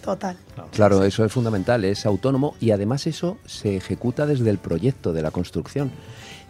[0.05, 0.37] Total.
[0.73, 5.23] Claro, eso es fundamental, es autónomo y además eso se ejecuta desde el proyecto de
[5.23, 5.91] la construcción.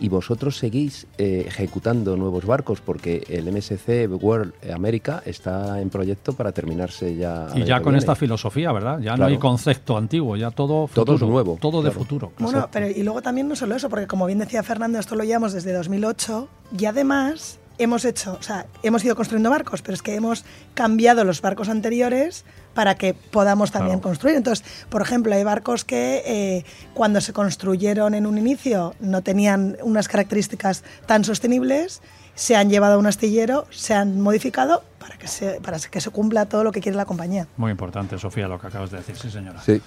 [0.01, 6.33] Y vosotros seguís eh, ejecutando nuevos barcos porque el MSC World America está en proyecto
[6.33, 7.47] para terminarse ya.
[7.55, 8.99] Y ya con esta filosofía, ¿verdad?
[9.01, 11.59] Ya no hay concepto antiguo, ya todo Todo nuevo.
[11.61, 12.33] Todo de futuro.
[12.39, 15.23] Bueno, pero y luego también no solo eso, porque como bien decía Fernando, esto lo
[15.23, 20.03] llevamos desde 2008 y además hemos hecho, o sea, hemos ido construyendo barcos, pero es
[20.03, 24.37] que hemos cambiado los barcos anteriores para que podamos también construir.
[24.37, 29.77] Entonces, por ejemplo, hay barcos que eh, cuando se construyeron en un inicio no tenían
[29.83, 32.03] unas características tan sostenibles,
[32.35, 36.11] se han llevado a un astillero, se han modificado para que se, para que se
[36.11, 37.47] cumpla todo lo que quiere la compañía.
[37.57, 39.61] Muy importante, Sofía, lo que acabas de decir, sí, señora.
[39.63, 39.81] Sí.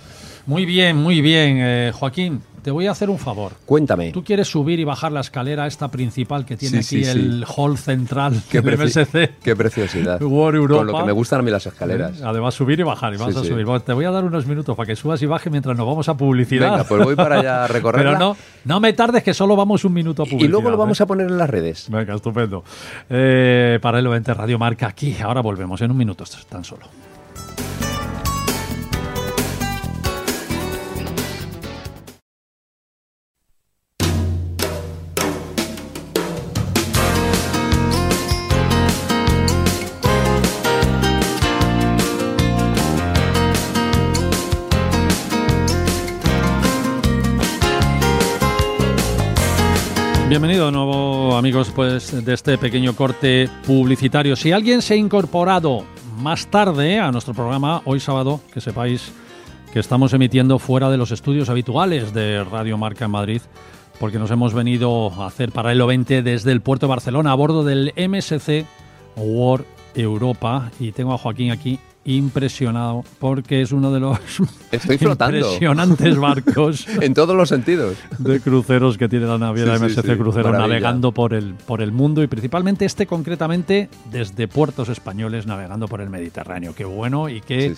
[0.46, 1.58] Muy bien, muy bien.
[1.60, 3.54] Eh, Joaquín, te voy a hacer un favor.
[3.66, 4.12] Cuéntame.
[4.12, 8.42] Tú quieres subir y bajar la escalera esta principal que tiene aquí el hall central
[8.52, 9.40] qué del MSC.
[9.42, 10.22] Qué preciosidad.
[10.22, 10.78] Europa.
[10.78, 12.22] Con lo que me gustan a mí las escaleras.
[12.22, 13.14] Además, subir y bajar.
[13.14, 13.66] Y vas a subir.
[13.82, 16.16] te voy a dar unos minutos para que subas y bajes mientras nos vamos a
[16.16, 16.72] publicidad.
[16.72, 18.12] Venga, pues voy para allá a recorrerla.
[18.12, 20.50] Pero no, no me tardes que solo vamos un minuto a publicidad.
[20.50, 21.04] Y luego lo vamos ¿eh?
[21.04, 21.88] a poner en las redes.
[21.90, 22.37] Venga, estupendo.
[23.10, 25.16] Eh, para el 20 Radio Marca aquí.
[25.22, 27.07] Ahora volvemos en un minuto tan solo.
[50.30, 54.36] Bienvenido nuevo, amigos, pues de este pequeño corte publicitario.
[54.36, 55.86] Si alguien se ha incorporado
[56.18, 59.14] más tarde a nuestro programa, hoy sábado, que sepáis
[59.72, 63.42] que estamos emitiendo fuera de los estudios habituales de Radio Marca en Madrid,
[64.02, 67.64] porque nos hemos venido a hacer Paralelo 20 desde el puerto de Barcelona a bordo
[67.64, 68.66] del MSC
[69.16, 70.72] World Europa.
[70.78, 74.18] Y tengo a Joaquín aquí impresionado porque es uno de los
[74.72, 81.12] impresionantes barcos en todos los sentidos de cruceros que tiene la naviera MSC Crucero navegando
[81.12, 86.10] por el por el mundo y principalmente este concretamente desde puertos españoles navegando por el
[86.10, 86.74] Mediterráneo.
[86.74, 87.76] Qué bueno y qué,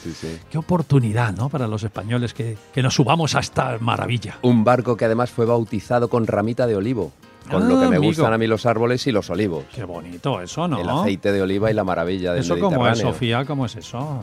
[0.52, 1.50] qué oportunidad ¿no?
[1.50, 4.38] para los españoles que, que nos subamos a esta maravilla.
[4.44, 7.12] Un barco que además fue bautizado con ramita de olivo
[7.50, 9.66] con lo que me gustan a mí los árboles y los olivos.
[9.74, 10.80] Qué bonito eso, ¿no?
[10.80, 13.46] El aceite de oliva y la maravilla del ¿Eso cómo es, Sofía?
[13.46, 14.22] ¿Cómo es eso?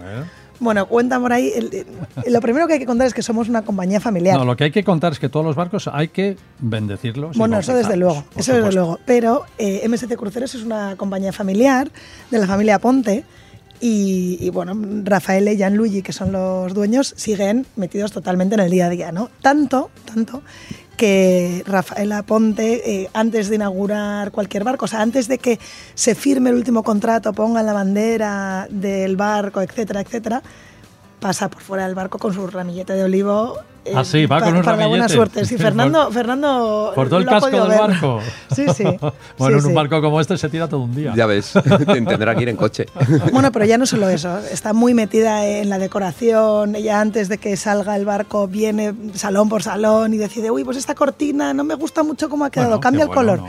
[0.58, 1.52] Bueno, cuenta por ahí.
[2.26, 4.38] lo primero que hay que contar es que somos una compañía familiar.
[4.38, 7.36] No, lo que hay que contar es que todos los barcos hay que bendecirlos.
[7.36, 8.98] Bueno, eso desde luego, eso desde luego.
[9.04, 11.90] Pero eh, MST Cruceros es una compañía familiar
[12.30, 13.24] de la familia Ponte.
[13.78, 14.72] Y, y, bueno,
[15.04, 19.12] Rafael y Gianluigi, que son los dueños, siguen metidos totalmente en el día a día,
[19.12, 19.28] ¿no?
[19.42, 20.42] Tanto, tanto,
[20.96, 25.60] que Rafaela Ponte, eh, antes de inaugurar cualquier barco, o sea, antes de que
[25.94, 30.42] se firme el último contrato, pongan la bandera del barco, etcétera, etcétera,
[31.20, 33.58] pasa por fuera del barco con su ramillete de olivo
[33.94, 35.44] ah, sí, va con un para la buena suerte.
[35.44, 38.20] Sí, Fernando, Fernando cortó el casco del barco.
[38.54, 38.84] Sí, sí.
[39.38, 41.12] bueno, en un barco como este se tira todo un día.
[41.14, 41.52] Ya ves,
[41.86, 42.86] tendrá que ir en coche.
[43.32, 46.74] bueno, pero ya no solo eso, está muy metida en la decoración.
[46.76, 50.76] Ella antes de que salga el barco viene salón por salón y decide, uy, pues
[50.76, 53.42] esta cortina no me gusta mucho cómo ha quedado, cambia el color.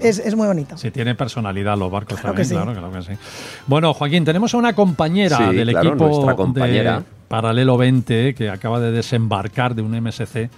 [0.00, 0.78] es, es, muy bonito.
[0.78, 3.12] Sí, tiene personalidad los barcos también, claro, claro que sí.
[3.66, 6.98] Bueno, Joaquín, tenemos a una compañera del equipo compañera.
[6.98, 10.50] de Paralelo 20 que acaba de desembarcar de un MSC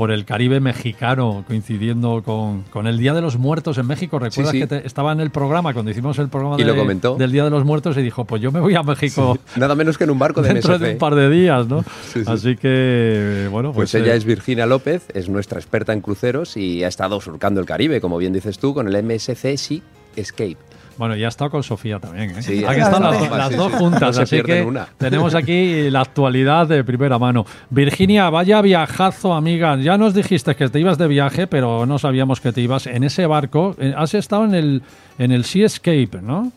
[0.00, 4.18] por el Caribe mexicano, coincidiendo con, el Día de los Muertos en México.
[4.18, 7.98] ¿Recuerdas que estaba en el programa, cuando hicimos el programa del Día de los Muertos,
[7.98, 9.36] y dijo, pues yo me voy a México.
[9.56, 11.84] Nada menos que en un barco de Dentro de un par de días, ¿no?
[12.26, 13.90] Así que, bueno, pues...
[13.90, 17.60] pues ella eh, es Virginia López, es nuestra experta en cruceros y ha estado surcando
[17.60, 19.80] el Caribe, como bien dices tú, con el MSC Sea
[20.16, 20.69] Escape.
[21.00, 22.28] Bueno, ya ha estado con Sofía también.
[22.28, 22.64] ¿eh?
[22.68, 27.46] aquí están las, dos juntas, así que tenemos aquí la actualidad de primera mano.
[27.70, 29.76] Virginia, vaya viajazo, amiga.
[29.76, 33.02] Ya nos dijiste que te ibas de viaje, pero no sabíamos que te ibas en
[33.02, 33.74] ese barco.
[33.78, 34.82] Eh, has estado en el,
[35.18, 36.52] en el Sea Escape, ¿no?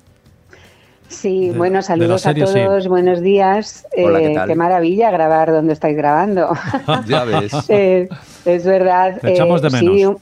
[1.08, 3.88] Sí, bueno, saludos a todos, buenos días.
[3.96, 6.50] Eh, ¿qué, maravilla grabar donde estáis grabando.
[7.08, 7.54] ya ves.
[7.70, 9.22] es verdad.
[9.22, 10.18] Te echamos de menos.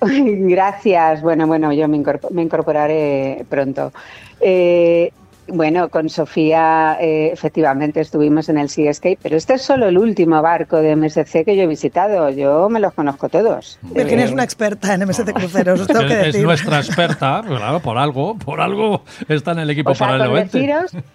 [0.00, 1.22] Gracias.
[1.22, 3.92] Bueno, bueno, yo me, incorporaré pronto.
[4.40, 5.12] Eh,
[5.50, 9.96] bueno, con Sofía eh, efectivamente estuvimos en el Sea Escape, pero este es solo el
[9.96, 12.28] último barco de MSC que yo he visitado.
[12.30, 13.78] Yo me los conozco todos.
[13.82, 16.36] Virginia es una experta en MSC Cruceros, tengo que decir.
[16.36, 20.58] Es nuestra experta, claro, por algo, por algo está en el equipo para el evento.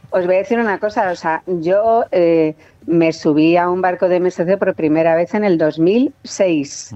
[0.10, 4.08] os voy a decir una cosa, o sea, yo eh, me subí a un barco
[4.10, 6.96] de MSC por primera vez en el 2006.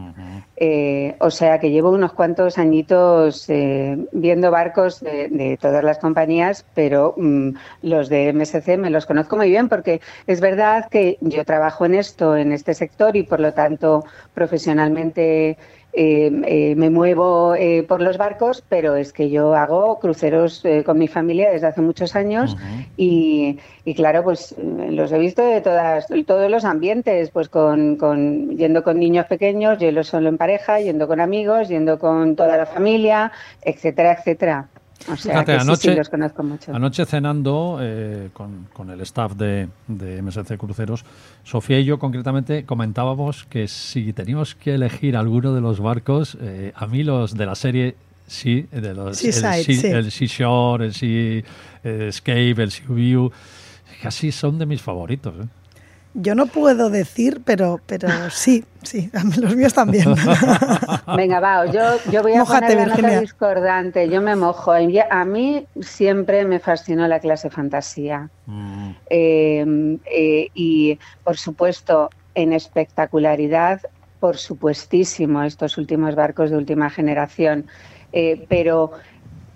[0.56, 6.66] Eh, o sea que llevo unos cuantos añitos eh, viendo barcos de, todas las compañías,
[6.74, 7.50] pero mm,
[7.84, 11.96] los de MSC me los conozco muy bien porque es verdad que yo trabajo en
[11.96, 15.58] esto, en este sector y por lo tanto profesionalmente
[16.00, 21.00] eh, eh, me muevo eh, por los barcos, pero es que yo hago cruceros con
[21.00, 22.56] mi familia desde hace muchos años
[22.96, 23.58] y,
[23.96, 29.00] claro, pues los he visto de todas, todos los ambientes, pues con, con, yendo con
[29.00, 33.32] niños pequeños, yendo solo en pareja, yendo con amigos, yendo con toda la familia,
[33.64, 34.68] etcétera, etcétera.
[35.00, 35.96] Fíjate, anoche,
[36.74, 41.06] Anoche cenando eh, con, el staff de, de, MSC Cruceros,
[41.44, 46.74] Sofía y yo concretamente comentábamos que si teníamos que elegir alguno de los barcos, eh,
[46.76, 47.96] a mí los de la serie
[48.28, 51.44] sí, de los, el, sea, el Seashore, el Sea
[51.84, 53.32] Escape, el Sea View,
[54.02, 55.36] casi son de mis favoritos.
[55.36, 55.48] ¿eh?
[56.20, 60.16] Yo no puedo decir, pero, pero sí, sí, los míos también.
[61.16, 64.10] Venga, va, yo, yo voy a Mójate, poner la nota discordante.
[64.10, 64.72] Yo me mojo.
[64.72, 68.32] A mí siempre me fascinó la clase fantasía.
[68.48, 68.90] Mm.
[69.12, 73.82] Em, eh, y, por supuesto, en espectacularidad,
[74.20, 77.68] por supuestísimo, estos últimos barcos de última generación.
[78.12, 78.94] Eh, pero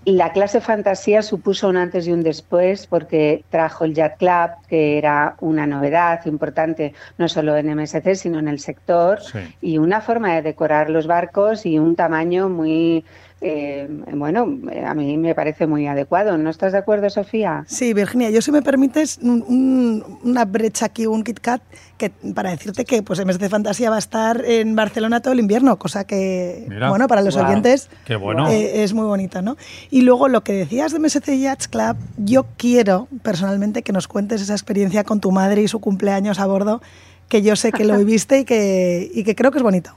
[0.05, 4.97] la clase fantasía supuso un antes y un después porque trajo el Yacht Club, que
[4.97, 9.19] era una novedad importante no solo en MSC, sino en el sector,
[9.61, 13.05] y una forma de decorar los barcos y un tamaño muy
[13.43, 14.41] eh, bueno,
[14.85, 16.37] a mí me parece muy adecuado.
[16.37, 17.63] ¿No estás de acuerdo, Sofía?
[17.67, 21.63] Sí, Virginia, yo si me permites una brecha aquí, un KitKat,
[21.97, 25.77] que, para decirte que pues MSC Fantasía va a estar en Barcelona todo el invierno,
[25.79, 29.57] cosa que, bueno, para los oyentes eh, es muy bonita, ¿no?
[29.89, 34.41] Y luego lo que decías de MSC Yachts Club, yo quiero personalmente que nos cuentes
[34.41, 36.81] esa experiencia con tu madre y su cumpleaños a bordo,
[37.27, 39.95] que yo sé que lo viviste y que, y que creo que es bonito.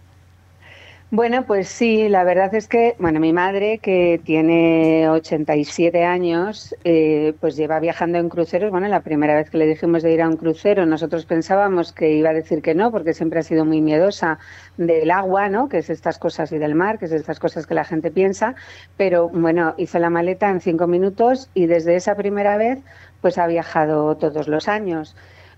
[1.16, 7.34] Bueno, pues sí, la verdad es que, bueno, mi madre, que tiene 87 años, eh,
[7.40, 8.72] pues lleva viajando en cruceros.
[8.72, 12.10] Bueno, la primera vez que le dijimos de ir a un crucero, nosotros pensábamos que
[12.10, 14.40] iba a decir que no, porque siempre ha sido muy miedosa
[14.76, 15.68] del agua, ¿no?
[15.68, 18.56] Que es estas cosas, y del mar, que es estas cosas que la gente piensa.
[18.96, 22.80] Pero bueno, hizo la maleta en cinco minutos y desde esa primera vez,
[23.20, 25.14] pues ha viajado todos los años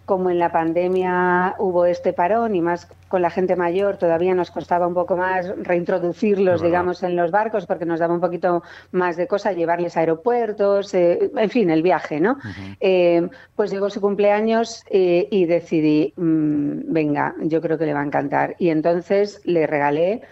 [0.07, 4.53] como en la pandemia hubo este parón y más con la gente mayor, todavía nos
[4.53, 9.16] costaba un poco más reintroducirlos, digamos, en los barcos porque nos daba un poquito más
[9.16, 12.38] de cosa llevarles a aeropuertos, eh, en fin, el viaje, ¿no?
[12.81, 18.00] Eh, pues llegó su cumpleaños eh, y decidí, mm, venga, yo creo que le va
[18.00, 18.54] a encantar.
[18.59, 20.23] Y entonces le regalé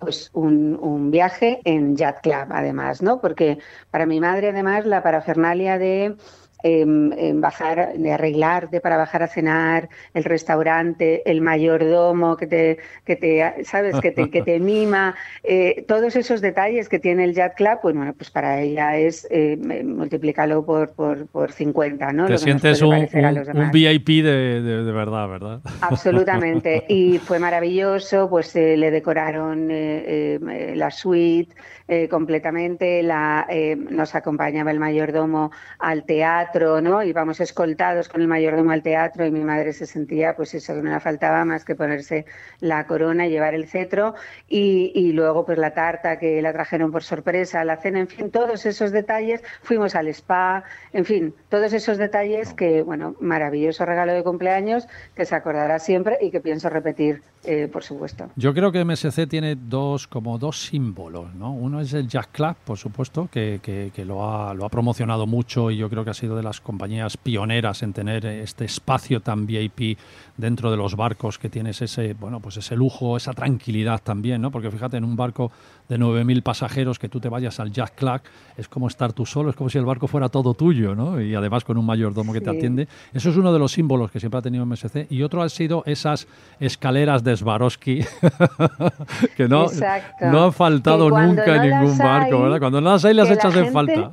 [0.00, 3.20] pues un, un, viaje en Yacht Club, además, ¿no?
[3.20, 3.58] Porque
[3.92, 6.16] para mi madre, además, la parafernalia de
[6.62, 13.16] em, bajar, de arreglarte para bajar a cenar, el restaurante, el mayordomo que te, que
[13.16, 17.56] te sabes, que te, que te mima, eh, todos esos detalles que tiene el Yacht
[17.56, 22.26] Club, pues bueno, pues para ella es eh, multiplicarlo por, por, por 50, ¿no?
[22.26, 25.60] Te sientes un, un, VIP de, de, verdad, ¿verdad?
[25.80, 26.84] Absolutamente.
[26.92, 31.54] Y fue maravilloso, pues eh, le decoraron la suite,
[31.92, 33.02] eh, completamente.
[33.02, 37.02] La, eh, nos acompañaba el mayordomo al teatro, ¿no?
[37.02, 40.80] Íbamos escoltados con el mayordomo al teatro y mi madre se sentía, pues eso, que
[40.80, 42.24] no le faltaba más que ponerse
[42.60, 44.14] la corona y llevar el cetro.
[44.48, 48.64] Y, luego, pues la tarta que la trajeron por sorpresa, la cena, en fin, todos
[48.64, 49.42] esos detalles.
[49.60, 50.64] Fuimos al spa,
[50.94, 56.16] en fin, todos esos detalles que, bueno, maravilloso regalo de cumpleaños que se acordará siempre
[56.22, 58.30] y que pienso repetir, eh, por supuesto.
[58.36, 61.52] Yo creo que MSC tiene dos, como dos símbolos, ¿no?
[61.52, 65.70] Uno es el Jazz Club, por supuesto, que, que, lo, ha, lo ha promocionado mucho
[65.70, 69.46] y yo creo que ha sido de las compañías pioneras en tener este espacio tan
[69.46, 69.98] VIP
[70.42, 74.50] dentro de los barcos que tienes ese, bueno, pues ese lujo, esa tranquilidad también, ¿no?
[74.50, 75.52] Porque fíjate, en un barco
[75.88, 78.24] de 9.000 pasajeros que tú te vayas al Jack Clark,
[78.56, 81.20] es como estar tú solo, es como si el barco fuera todo tuyo, ¿no?
[81.20, 82.88] Y además con un mayordomo que te atiende.
[83.14, 85.06] Eso es uno de los símbolos que siempre ha tenido MSC.
[85.10, 86.26] Y otro ha sido esas
[86.58, 88.04] escaleras de Swarovski,
[89.36, 89.66] que no,
[90.22, 92.58] no han faltado nunca en ningún barco, ¿verdad?
[92.58, 94.10] Cuando no las hay, las echas en falta.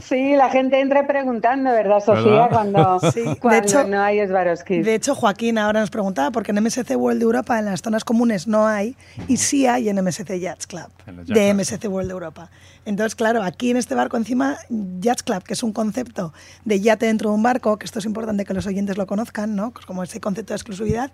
[0.00, 2.48] sí, la gente entra preguntando, ¿verdad, Sofía?
[2.48, 4.82] Cuando, de hecho, no hay Swarovski.
[4.82, 8.46] De hecho, Joaquín ahora nos preguntaba, porque en MSC World Europa, en las zonas comunes
[8.46, 8.96] no hay,
[9.28, 10.88] y sí hay en MSC Yachts Club
[11.26, 12.50] de MSC World Europa.
[12.84, 14.56] Entonces, claro, aquí en este barco encima,
[15.00, 16.32] Yacht Club, que es un concepto
[16.64, 19.56] de yate dentro de un barco, que esto es importante que los oyentes lo conozcan,
[19.56, 19.72] ¿no?
[19.86, 21.10] Como ese concepto de exclusividad,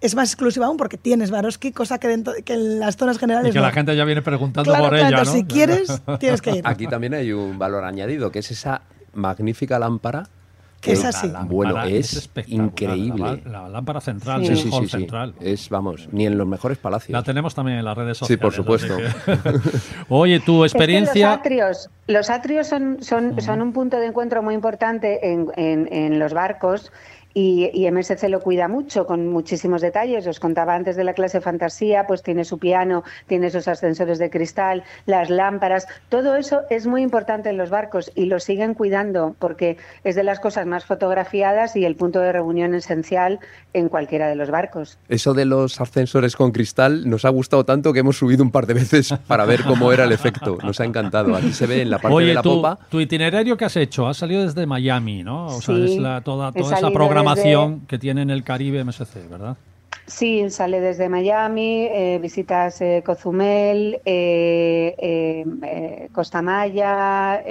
[0.00, 3.50] es más exclusiva aún porque tienes Varoski, cosa que, dentro, que en las zonas generales.
[3.50, 5.10] Y que la gente ya viene preguntando por ella.
[5.10, 5.24] ¿no?
[5.24, 6.62] Si quieres, tienes que ir.
[6.64, 8.82] Aquí también hay un valor añadido, que es esa
[9.14, 10.28] magnífica lámpara
[10.92, 11.32] es así.
[11.44, 13.42] Bueno, es, increíble.
[13.44, 14.56] La, lámpara central, sí.
[14.56, 15.34] sí, sí, central.
[15.40, 17.10] Es, vamos, ni en los mejores palacios.
[17.10, 18.38] La tenemos también en las redes sociales.
[18.38, 18.96] Sí, por supuesto.
[20.08, 21.28] Oye, tu experiencia...
[21.28, 25.92] los atrios, los atrios son, son, son un punto de encuentro muy importante en, en,
[25.92, 26.92] en los barcos
[27.38, 30.26] y, MSC lo cuida mucho, con muchísimos detalles.
[30.26, 34.30] Os contaba antes de la clase fantasía, pues tiene su piano, tiene sus ascensores de
[34.30, 35.86] cristal, las lámparas.
[36.08, 40.24] Todo eso es muy importante en los barcos y lo siguen cuidando porque es de
[40.24, 43.38] las cosas más fotografiadas y el punto de reunión esencial
[43.74, 44.98] en cualquiera de los barcos.
[45.10, 48.66] Eso de los ascensores con cristal nos ha gustado tanto que hemos subido un par
[48.66, 50.56] de veces para ver cómo era el efecto.
[50.62, 51.36] Nos ha encantado.
[51.36, 52.78] Aquí se ve en la parte de la popa.
[52.88, 55.48] Tu itinerario que has hecho ha salido desde Miami, ¿no?
[55.48, 57.25] O sea, es la, toda, toda esa programación
[57.86, 59.56] que tiene en el Caribe MSC, ¿verdad?
[60.06, 65.44] Sí, sale desde Miami, eh, visitas eh, Cozumel, eh,
[66.12, 67.42] Costa Maya,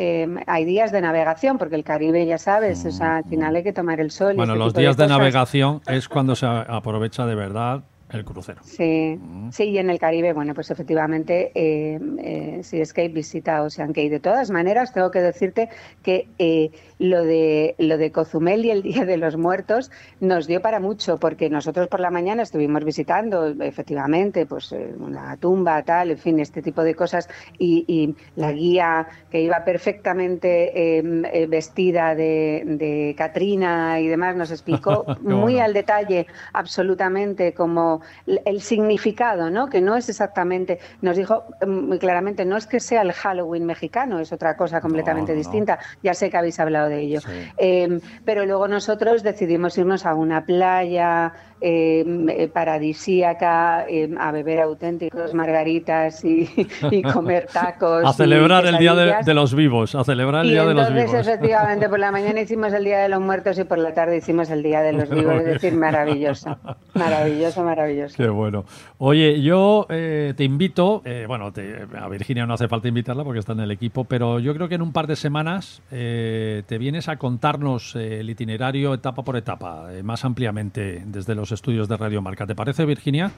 [0.47, 4.09] hay días de navegación, porque el Caribe, ya sabes, al final hay que tomar el
[4.09, 4.35] sol.
[4.37, 7.83] Bueno, los días de navegación es cuando se aprovecha de verdad
[8.15, 8.61] el crucero.
[8.63, 9.51] Sí, mm.
[9.51, 13.89] sí, y en el Caribe, bueno, pues efectivamente, eh, eh, si es que visita Ocean
[13.89, 14.09] Gate.
[14.09, 15.69] De todas maneras, tengo que decirte
[16.03, 20.61] que eh, lo, de, lo de Cozumel y el Día de los Muertos nos dio
[20.61, 26.17] para mucho, porque nosotros por la mañana estuvimos visitando, efectivamente, pues una tumba, tal, en
[26.17, 33.15] fin, este tipo de cosas, y, la guía que iba perfectamente em, vestida de, de
[33.17, 39.67] Catrina y demás nos explicó muy al detalle, absolutamente, cómo el significado, ¿no?
[39.67, 43.65] Que no es exactamente, nos dijo mm, muy claramente, no es que sea el Halloween
[43.65, 45.79] mexicano, es otra cosa completamente distinta.
[46.03, 47.19] Ya sé que habéis hablado de ello.
[47.57, 55.33] Em, pero luego nosotros decidimos irnos a una playa eh, paradisíaca, em, a beber auténticos
[55.33, 56.47] margaritas y,
[57.13, 58.03] comer tacos.
[58.05, 61.05] a celebrar el Día de, los Vivos, a celebrar el Día de los Vivos.
[61.05, 64.17] Entonces, efectivamente, por la mañana hicimos el Día de los Muertos y por la tarde
[64.17, 65.35] hicimos el Día de los Vivos.
[65.35, 66.57] Es decir, maravilloso,
[66.93, 68.15] maravilloso, maravilloso.
[68.17, 68.65] Qué bueno.
[68.97, 71.53] Oye, yo eh, te invito, eh, bueno,
[71.97, 74.75] a Virginia no hace falta invitarla porque está en el equipo, pero yo creo que
[74.75, 80.25] en un par de semanas te vienes a contarnos el itinerario etapa por etapa, más
[80.25, 82.45] ampliamente desde los estudios de Radio Marca.
[82.45, 83.31] ¿Te parece, Virginia?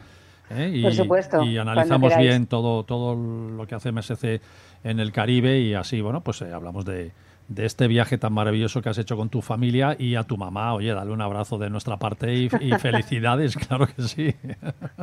[0.50, 0.72] ¿Eh?
[0.76, 1.44] Y, Por supuesto.
[1.44, 4.42] Y analizamos bien todo, todo lo que hace MSC
[4.84, 7.12] en el Caribe y así, bueno, pues eh, hablamos de,
[7.50, 10.74] de, este viaje tan maravilloso que has hecho con tu familia y a tu mamá.
[10.74, 12.50] Oye, dale un abrazo de nuestra parte y,
[12.80, 14.34] felicidades, claro que sí.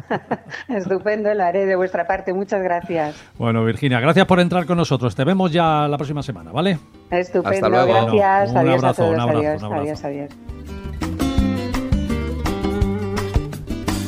[0.68, 2.32] Estupendo, lo haré de vuestra parte.
[2.32, 3.16] Muchas gracias.
[3.36, 5.14] Bueno, Virginia, gracias por entrar con nosotros.
[5.14, 6.78] Te vemos ya la próxima semana, ¿vale?
[7.10, 8.50] Estupendo, gracias.
[8.50, 10.04] un abrazo, Un abrazo, adiós, adiós.
[10.04, 10.53] adiós.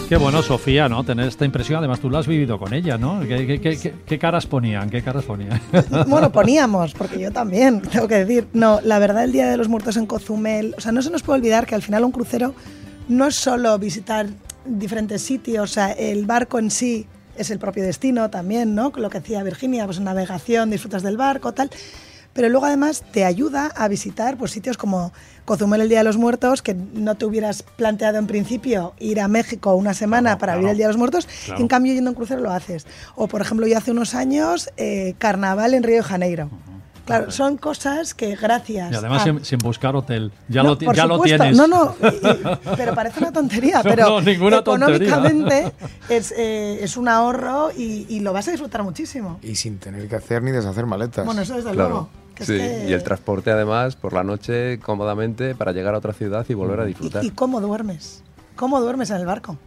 [0.09, 1.03] Qué bueno, Sofía, ¿no?
[1.03, 1.79] Tener esta impresión.
[1.79, 3.21] Además, tú lo has vivido con ella, ¿no?
[3.21, 4.89] ¿Qué, caras ponían?
[4.89, 5.61] ¿Qué caras ponían?
[6.07, 8.47] Bueno, poníamos, porque yo también, tengo que decir.
[8.53, 10.75] No, la verdad, el Día de los Muertos en Cozumel...
[10.79, 12.55] O sea, no se nos puede olvidar que al final un crucero
[13.09, 14.29] no es solo visitar
[14.65, 18.93] diferentes sitios, o sea, el barco en sí es el propio destino también, ¿no?
[18.97, 21.71] Lo que decía Virginia, pues navegación, disfrutas del barco, tal
[22.37, 25.11] pero luego además te ayuda a visitar pues, sitios como
[25.47, 29.27] Cozumel el Día de los Muertos, que no te hubieras planteado en principio ir a
[29.27, 31.27] México una semana para vivir el Día de los Muertos,
[31.57, 32.87] en cambio yendo un crucero lo haces.
[33.15, 36.51] O por ejemplo, yo hace unos años, eh, Carnaval en Río de Janeiro.
[37.07, 38.93] Claro, son cosas que gracias.
[38.93, 40.33] Y además sin, buscar hotel.
[40.49, 41.57] Ya, lo, ya lo, tienes.
[41.57, 41.95] No, no,
[42.77, 43.81] pero parece una tontería.
[43.83, 45.73] pero económicamente
[46.09, 49.39] Es, eh, es, un ahorro y, lo vas a disfrutar muchísimo.
[49.41, 51.25] Y sin tener que hacer ni deshacer maletas.
[51.25, 52.11] Bueno, eso desde luego.
[52.41, 56.55] Sí, y el transporte además por la noche cómodamente para llegar a otra ciudad y
[56.55, 57.25] volver a disfrutar.
[57.25, 58.23] ¿Y, cómo duermes?
[58.57, 59.59] ¿Cómo duermes en el barco?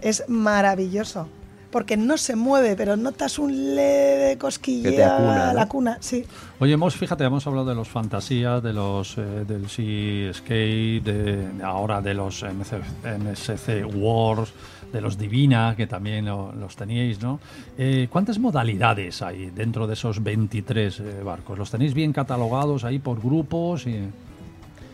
[0.00, 1.28] Es maravilloso.
[1.70, 6.24] Porque no se mueve, pero notas un leve cosquilleo la cuna, sí.
[6.60, 11.62] Oye, hemos, fíjate, hemos hablado de los fantasías, de los eh, del Sea Skate, de,
[11.62, 14.54] ahora de los MSC Wars,
[14.92, 17.40] de los Divina, que también los teníais, ¿no?
[17.76, 21.58] Eh, ¿Cuántas modalidades hay dentro de esos 23 eh, barcos?
[21.58, 23.86] ¿Los tenéis bien catalogados ahí por grupos?
[23.86, 24.08] Y...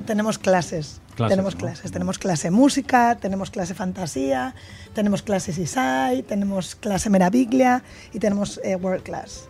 [0.06, 1.00] Tenemos clases.
[1.16, 1.92] tenemos clases.
[1.92, 4.54] Tenemos clase música, tenemos clase fantasía,
[4.94, 7.82] tenemos clase Isai, tenemos clase Meraviglia
[8.12, 9.48] y tenemos eh, World Class.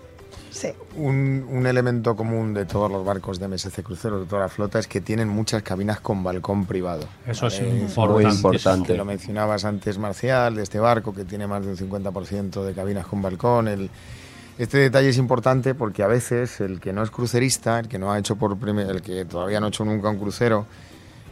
[0.96, 4.86] Un, elemento común de todos los barcos de MSC Cruceros, de toda la flota, es
[4.86, 7.06] que tienen muchas cabinas con balcón privado.
[7.26, 8.96] Eso es muy importante.
[8.96, 13.06] Lo mencionabas antes, Marcial, de este barco que tiene más de un 50% de cabinas
[13.06, 13.68] con balcón.
[13.68, 13.90] El,
[14.58, 18.12] este detalle es importante porque a veces el que no es crucerista, el que no
[18.12, 20.66] ha hecho por el que todavía no ha hecho nunca un crucero,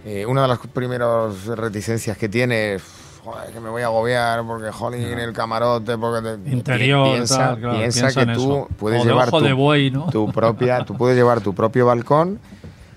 [0.05, 2.83] eh, una de las primeras reticencias que tiene es
[3.25, 8.13] joder, que me voy a agobiar porque jolín en el camarote, porque interior, piensa, piensa,
[8.13, 12.39] que tú puedes llevar tu, propia, tú puedes llevar tu propio balcón.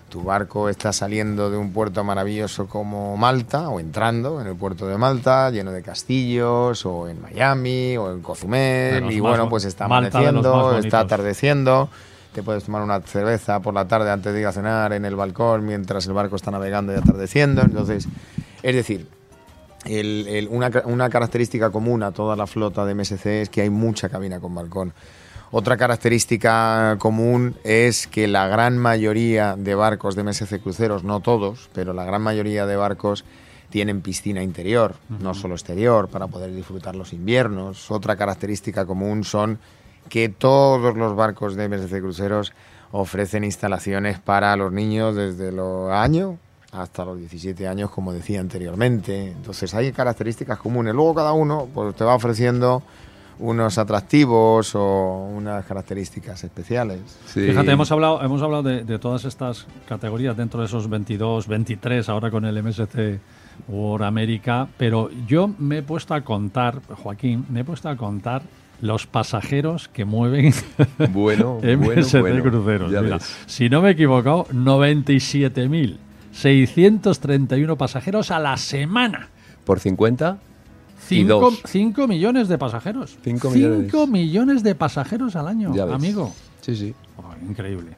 [0.10, 4.88] Tu barco está saliendo de un puerto maravilloso como Malta o entrando en el puerto
[4.88, 9.86] de Malta, lleno de castillos, o en Miami o en Cozumel y bueno, pues está
[9.86, 11.90] amaneciendo, está atardeciendo.
[12.34, 15.16] Te puedes tomar una cerveza por la tarde antes de ir a cenar en el
[15.16, 17.62] balcón mientras el barco está navegando y atardeciendo.
[17.62, 18.08] Entonces,
[18.64, 19.08] es decir,
[20.50, 24.56] una, característica común a toda la flota de MSC es que hay mucha cabina con
[24.56, 24.94] balcón.
[25.52, 31.70] Otra característica común es que la gran mayoría de barcos de MSC Cruceros, no todos,
[31.74, 33.24] pero la gran mayoría de barcos
[33.70, 37.92] tienen piscina interior, no solo exterior, para poder disfrutar los inviernos.
[37.92, 39.60] Otra característica común son
[40.10, 42.54] que todos los barcos de MSC Cruceros
[42.92, 46.36] ofrecen instalaciones para los niños desde los años
[46.76, 49.32] hasta los 17 años, como decía anteriormente.
[49.32, 50.94] Entonces hay características comunes.
[50.94, 52.84] Luego cada uno pues, te va ofreciendo
[53.40, 57.02] unos atractivos o unas características especiales.
[57.26, 62.32] Fíjate, hemos hablado, hemos hablado de, todas estas categorías dentro de esos 22, 23, ahora
[62.32, 63.20] con el MSC
[63.68, 68.44] World América, pero yo me he puesto a contar, Joaquín, me he puesto a contar
[68.82, 70.54] los pasajeros que mueven
[71.10, 73.24] bueno, MSC bueno, Cruceros.
[73.46, 75.98] si no me he equivocado, 97.000
[76.36, 79.30] 631 pasajeros a la semana.
[79.64, 80.38] ¿Por 50?
[81.08, 83.18] 5 millones de pasajeros.
[83.24, 83.94] 5 millones.
[84.10, 86.34] millones de pasajeros al año, amigo.
[86.66, 86.96] Sí, sí.
[87.48, 87.92] increíble,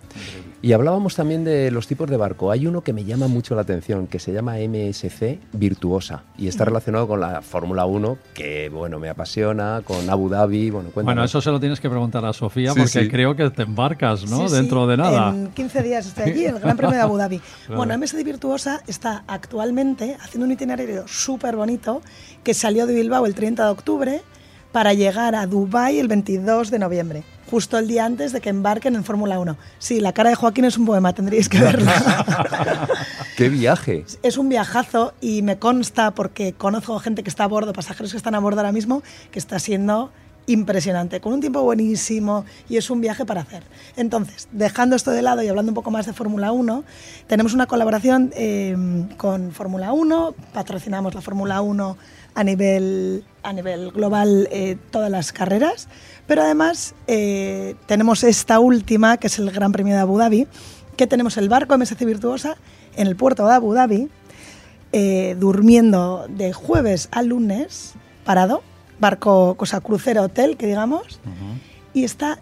[0.61, 2.51] Y hablábamos también de los tipos de barco.
[2.51, 6.65] Hay uno que me llama mucho la atención, que se llama MSC Virtuosa, y está
[6.65, 10.69] relacionado con la Fórmula 1, que bueno, me apasiona, con Abu Dhabi.
[10.69, 14.29] Bueno, bueno, eso se lo tienes que preguntar a Sofía, porque creo que te embarcas,
[14.29, 14.49] ¿no?
[14.49, 15.29] Dentro de nada.
[15.29, 17.39] En 15 días estoy allí, el Gran Premio de Abu Dhabi.
[17.73, 22.01] Bueno, MSC Virtuosa está actualmente haciendo un itinerario súper bonito
[22.43, 24.21] que salió de Bilbao el 30 de octubre
[24.71, 28.95] para llegar a Dubái el 22 de noviembre justo el día antes de que embarquen
[28.95, 29.57] en Fórmula 1.
[29.79, 32.87] Sí, la cara de Joaquín es un poema, tendríais que verla.
[33.37, 34.05] ¡Qué viaje!
[34.23, 38.17] Es un viajazo y me consta, porque conozco gente que está a bordo, pasajeros que
[38.17, 39.01] están a bordo ahora mismo,
[39.31, 40.11] que está siendo
[40.47, 43.63] impresionante, con un tiempo buenísimo y es un viaje para hacer.
[43.95, 46.83] Entonces, dejando esto de lado y hablando un poco más de Fórmula 1,
[47.27, 48.75] tenemos una colaboración eh,
[49.17, 51.97] con Fórmula 1, patrocinamos la Fórmula 1
[52.33, 55.89] a nivel, a nivel global eh, todas las carreras,
[56.27, 60.47] pero además eh, tenemos esta última, que es el Gran Premio de Abu Dhabi,
[60.95, 62.55] que tenemos el barco MSC Virtuosa
[62.95, 64.09] en el puerto de Abu Dhabi,
[64.93, 67.93] eh, durmiendo de jueves a lunes,
[68.23, 68.63] parado,
[68.99, 71.19] barco, cosa crucero hotel, que digamos,
[71.93, 72.39] y está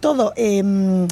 [0.00, 1.06] todo em,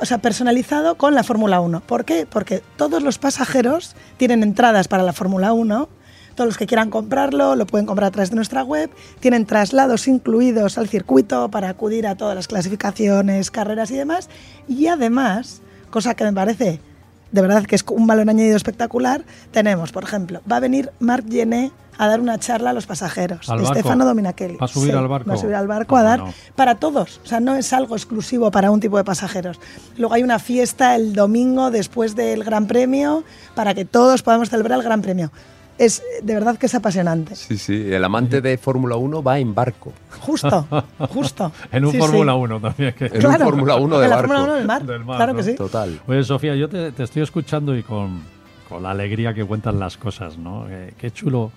[0.00, 1.80] o sea, personalizado con la Fórmula 1.
[1.80, 2.26] ¿Por qué?
[2.26, 5.88] Porque todos los pasajeros tienen entradas para la Fórmula 1
[6.34, 8.90] Todos los que quieran comprarlo lo pueden comprar a través de nuestra web.
[9.20, 14.28] Tienen traslados incluidos al circuito para acudir a todas las clasificaciones, carreras y demás.
[14.68, 16.80] Y además, cosa que me parece
[17.32, 21.28] de verdad que es un valor añadido espectacular, tenemos, por ejemplo, va a venir Marc
[21.28, 23.48] Gené a dar una charla a los pasajeros.
[23.48, 24.56] ¿Al Stefano Dominachelli.
[24.56, 25.28] ¿Va a subir al barco?
[25.28, 26.24] Va a subir al barco a dar
[26.54, 27.20] para todos.
[27.24, 29.60] O sea, no es algo exclusivo para un tipo de pasajeros.
[29.96, 33.24] Luego hay una fiesta el domingo después del Gran Premio
[33.54, 35.30] para que todos podamos celebrar el Gran Premio
[35.78, 37.34] es de verdad que es apasionante.
[37.34, 39.92] Sí, sí, el amante de Fórmula 1 va en barco.
[40.20, 40.66] Justo,
[41.10, 41.52] justo.
[41.70, 42.94] en un Fórmula 1 también.
[42.94, 43.06] Que...
[43.06, 44.28] En un Fórmula 1 de en barco.
[44.28, 45.54] Fórmula 1 del mar, claro que sí.
[45.54, 46.00] Total.
[46.06, 48.22] Oye, Sofía, yo te, te, estoy escuchando y con,
[48.68, 50.66] con la alegría que cuentan las cosas, ¿no?
[50.68, 51.52] Eh, qué chulo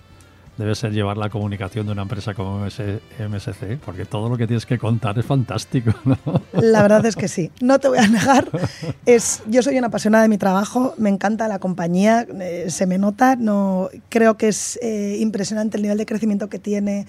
[0.60, 4.66] debe ser llevar la comunicación de una empresa como MSC, porque todo lo que tienes
[4.66, 5.92] que contar es fantástico.
[6.04, 6.18] ¿no?
[6.52, 8.48] La verdad es que sí, no te voy a negar.
[9.06, 12.98] Es, yo soy una apasionada de mi trabajo, me encanta la compañía, eh, se me
[12.98, 17.06] nota, no, creo que es eh, impresionante el nivel de crecimiento que tiene,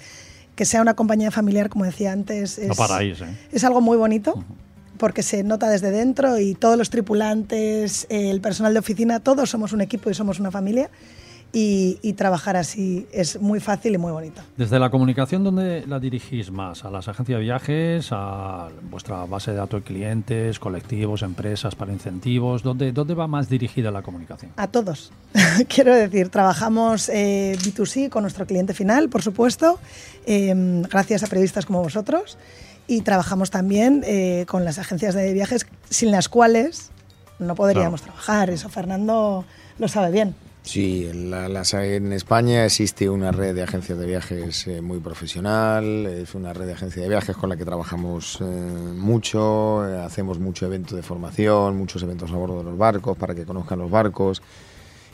[0.56, 2.58] que sea una compañía familiar, como decía antes.
[2.58, 3.38] Es, no paráis, ¿eh?
[3.52, 4.34] es algo muy bonito.
[4.36, 4.72] Uh -huh
[5.02, 9.74] porque se nota desde dentro y todos los tripulantes, el personal de oficina, todos somos
[9.74, 10.92] un equipo y somos una familia.
[11.54, 14.42] Y, y, trabajar así es muy fácil y muy bonito.
[14.56, 16.86] Desde la comunicación, ¿dónde la dirigís más?
[16.86, 18.08] ¿A las agencias de viajes?
[18.12, 22.64] ¿A vuestra base de datos de clientes, colectivos, empresas para incentivos?
[22.64, 24.52] ¿Dónde, dónde va más dirigida la comunicación?
[24.56, 25.12] A todos.
[25.68, 29.78] Quiero decir, trabajamos eh, B2C con nuestro cliente final, por supuesto,
[30.26, 30.54] eh,
[30.90, 32.38] gracias a periodistas como vosotros.
[32.88, 36.92] Y trabajamos también eh, con las agencias de viajes, sin las cuales
[37.40, 38.14] no podríamos claro.
[38.14, 38.50] trabajar.
[38.50, 39.46] Eso Fernando
[39.80, 40.36] lo sabe bien.
[40.64, 46.06] Sí, la, la, en España existe una red de agencias de viajes eh, muy profesional,
[46.06, 50.40] es una red de agencias de viajes con la que trabajamos eh, mucho, eh, hacemos
[50.40, 53.90] mucho evento de formación, muchos eventos a bordo de los barcos para que conozcan los
[53.90, 54.44] barcos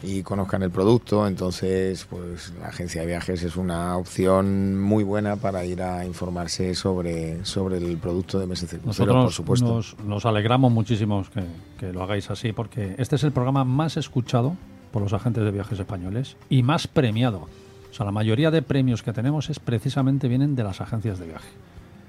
[0.03, 5.37] y conozcan el producto, entonces pues la agencia de viajes es una opción muy buena
[5.37, 9.75] para ir a informarse sobre, sobre el producto de MSC Nosotros por supuesto.
[9.75, 11.43] Nos, nos alegramos muchísimo que,
[11.79, 14.57] que lo hagáis así porque este es el programa más escuchado
[14.91, 17.47] por los agentes de viajes españoles y más premiado.
[17.89, 21.27] O sea, la mayoría de premios que tenemos es precisamente vienen de las agencias de
[21.27, 21.49] viaje.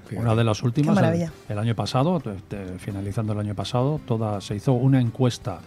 [0.07, 0.25] Fíjate.
[0.25, 2.21] Una de las últimas, el, el, año pasado,
[2.79, 5.59] finalizando el año pasado, toda, se hizo una encuesta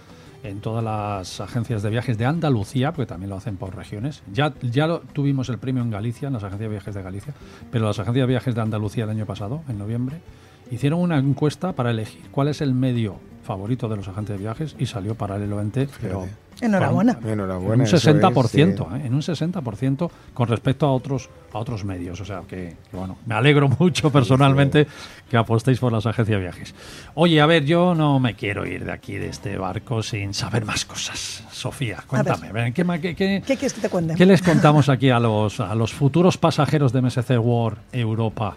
[0.43, 4.23] en todas las agencias de viajes de Andalucía, porque también lo hacen por regiones.
[4.33, 7.35] Ya, ya lo, tuvimos el premio en Galicia, en las agencias de viajes de Galicia,
[7.71, 10.21] pero las agencias de viajes de Andalucía el año pasado, en noviembre,
[10.71, 14.77] hicieron una encuesta para elegir cuál es el medio favorito de los agentes de viajes
[14.79, 16.27] y salió paralelo 20, pero
[16.63, 17.15] Enhorabuena.
[17.15, 17.75] Con, Enhorabuena.
[17.75, 18.61] En un 60%, es, sí.
[18.61, 19.07] ¿eh?
[19.07, 23.19] en un 60% con respecto a otros a otros medios, o sea que, que bueno,
[23.27, 25.23] me alegro mucho personalmente sí, sí.
[25.31, 26.75] que apostéis por las agencias de viajes.
[27.15, 30.65] Oye, a ver, yo no me quiero ir de aquí de este barco sin saber
[30.65, 31.45] más cosas.
[31.51, 34.15] Sofía, cuéntame, ver, ¿qué, qué, qué, ¿qué quieres que te cuente?
[34.15, 38.57] ¿Qué les contamos aquí a los a los futuros pasajeros de MSC World Europa?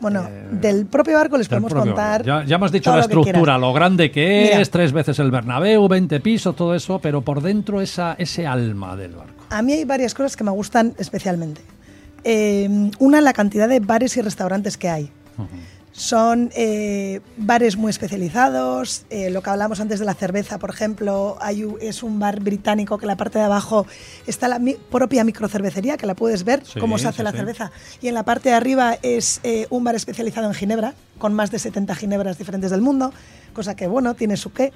[0.00, 2.24] Bueno, eh, del propio barco les podemos contar.
[2.24, 5.30] Ya, ya, hemos dicho la estructura, lo, lo, grande que Mira, es, tres veces el
[5.30, 9.44] Bernabéu, 20 pisos, todo eso, pero por dentro esa, ese alma del barco.
[9.50, 11.60] A mí hay varias cosas que me gustan especialmente.
[12.24, 15.10] Eh, una, la cantidad de bares y restaurantes que hay.
[15.38, 15.46] Uh -huh.
[16.00, 19.04] Son eh, bares muy especializados.
[19.10, 22.96] Eh, lo que hablamos antes de la cerveza, por ejemplo, hay, es un bar británico
[22.96, 23.86] que en la parte de abajo
[24.26, 27.32] está la mi, propia microcervecería, que la puedes ver sí, cómo se hace sí, la
[27.32, 27.36] sí.
[27.36, 27.70] cerveza.
[28.00, 31.50] Y en la parte de arriba es eh, un bar especializado en Ginebra, con más
[31.50, 33.12] de 70 ginebras diferentes del mundo,
[33.52, 34.72] cosa que, bueno, tiene su qué.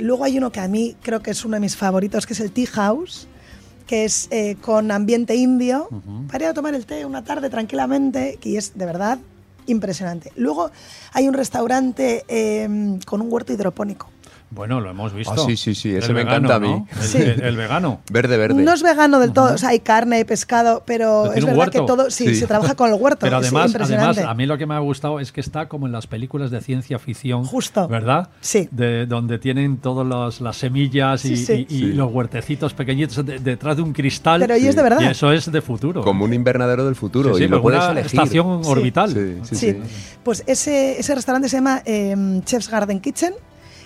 [0.00, 2.40] Luego hay uno que a mí creo que es uno de mis favoritos, que es
[2.40, 3.28] el Tea House,
[3.86, 6.26] que es eh, con ambiente indio, uh -huh.
[6.26, 9.18] para ir a tomar el té una tarde tranquilamente, y es de verdad
[9.66, 10.32] impresionante.
[10.36, 10.70] Luego
[11.12, 14.08] hay un restaurante eh, con un huerto hidropónico.
[14.54, 15.32] Bueno, lo hemos visto.
[15.32, 16.68] Ah, sí, sí, sí, ese el me vegano, encanta a mí.
[16.68, 16.86] ¿no?
[17.00, 17.18] El, sí.
[17.18, 18.00] el, el, vegano.
[18.10, 18.62] Verde, verde.
[18.62, 21.80] No es vegano del todo, o sea, hay carne, pescado, pero, es verdad huerto.
[21.80, 23.20] que todo, sí, sí, se trabaja con el huerto.
[23.20, 25.92] Pero además, además, a mí lo que me ha gustado es que está como en
[25.92, 27.44] las películas de ciencia ficción.
[27.44, 27.88] Justo.
[27.88, 28.28] ¿Verdad?
[28.42, 28.68] Sí.
[28.70, 33.76] De, donde tienen todas las semillas y, sí, y, y los huertecitos pequeñitos de, detrás
[33.76, 34.40] de un cristal.
[34.40, 35.00] Pero y es de verdad.
[35.00, 36.02] Y eso es de futuro.
[36.02, 37.38] Como un invernadero del futuro.
[37.38, 38.20] y lo puedes una elegir.
[38.20, 39.40] estación orbital.
[39.50, 39.78] Sí,
[40.22, 43.32] Pues ese, ese restaurante se llama eh, Chef's Garden Kitchen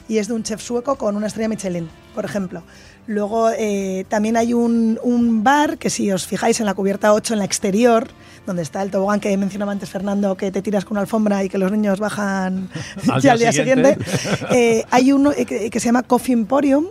[0.09, 2.63] y es de un chef sueco con una estrella Michelin, por ejemplo.
[3.07, 7.35] Luego eh, también hay un, un, bar que si os fijáis en la cubierta 8
[7.35, 8.09] en la exterior,
[8.47, 11.49] donde está el tobogán que mencionaba antes Fernando, que te tiras con una alfombra y
[11.49, 12.69] que los niños bajan
[13.09, 16.03] al ya día al día siguiente, siguiente eh, hay uno eh, que, que se llama
[16.03, 16.87] Coffee Emporium,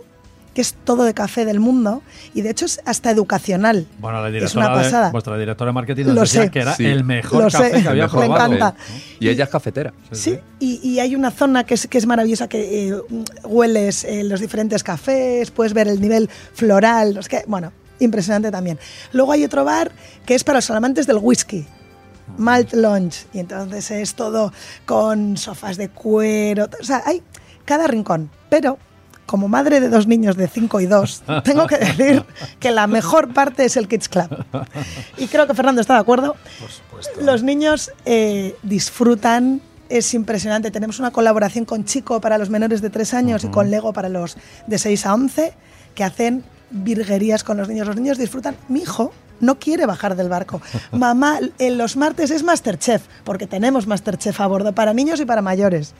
[0.56, 2.02] que es todo de café del mundo
[2.32, 3.86] y de hecho es hasta educacional.
[3.98, 5.06] Bueno, la es una pasada.
[5.08, 6.50] De, vuestra directora de marketing nos Lo decía sé.
[6.50, 6.86] que era sí.
[6.86, 7.82] el mejor Lo café sé.
[7.82, 8.54] que había Me probado.
[8.54, 8.74] encanta.
[9.20, 9.92] Y ella es cafetera.
[10.12, 10.38] Sí, sí.
[10.58, 13.02] Y, y, hay una zona que es, que es maravillosa, que eh,
[13.44, 18.78] hueles eh, los diferentes cafés, puedes ver el nivel floral, los que, bueno, impresionante también.
[19.12, 19.92] Luego hay otro bar
[20.24, 21.66] que es para los amantes del whisky.
[22.38, 23.26] Malt Lounge.
[23.34, 24.54] Y entonces es todo
[24.86, 26.66] con sofás de cuero.
[26.80, 27.22] O sea, hay
[27.66, 28.30] cada rincón.
[28.48, 28.78] Pero
[29.26, 32.24] como madre de dos niños de 5 y 2, tengo que decir
[32.58, 34.44] que la mejor parte es el Kids Club.
[35.18, 36.36] Y creo que Fernando está de acuerdo.
[36.60, 37.20] Por supuesto.
[37.20, 40.70] Los niños eh, disfrutan, es impresionante.
[40.70, 44.08] Tenemos una colaboración con Chico para los menores de 3 años y con Lego para
[44.08, 45.52] los de 6 a 11,
[45.94, 47.86] que hacen virguerías con los niños.
[47.86, 48.56] Los niños disfrutan.
[48.68, 50.60] Mi hijo no quiere bajar del barco.
[50.92, 55.42] Mamá, en los martes es Masterchef, porque tenemos Masterchef a bordo para niños y para
[55.42, 55.94] mayores.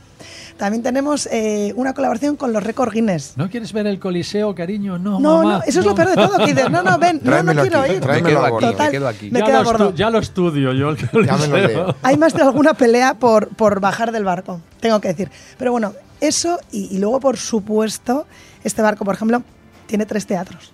[0.56, 3.34] También tenemos eh, una colaboración con los Record Guinness.
[3.36, 4.98] ¿No quieres ver el Coliseo, cariño?
[4.98, 7.20] No, No, mamá, no, eso es lo peor de todo, que dices, no, no, ven,
[7.22, 8.06] no, no quiero aquí, ir.
[8.06, 9.30] Me quedo aquí, me quedo aquí.
[9.30, 11.68] Me ya, lo ya estudio yo el Ya me lo Coliseo.
[11.68, 11.96] leo.
[12.02, 15.30] Hay más de alguna pelea por, por bajar del barco, tengo que decir.
[15.58, 18.26] Pero bueno, eso y, y luego, por supuesto,
[18.64, 19.42] este barco, por ejemplo,
[19.86, 20.72] tiene tres teatros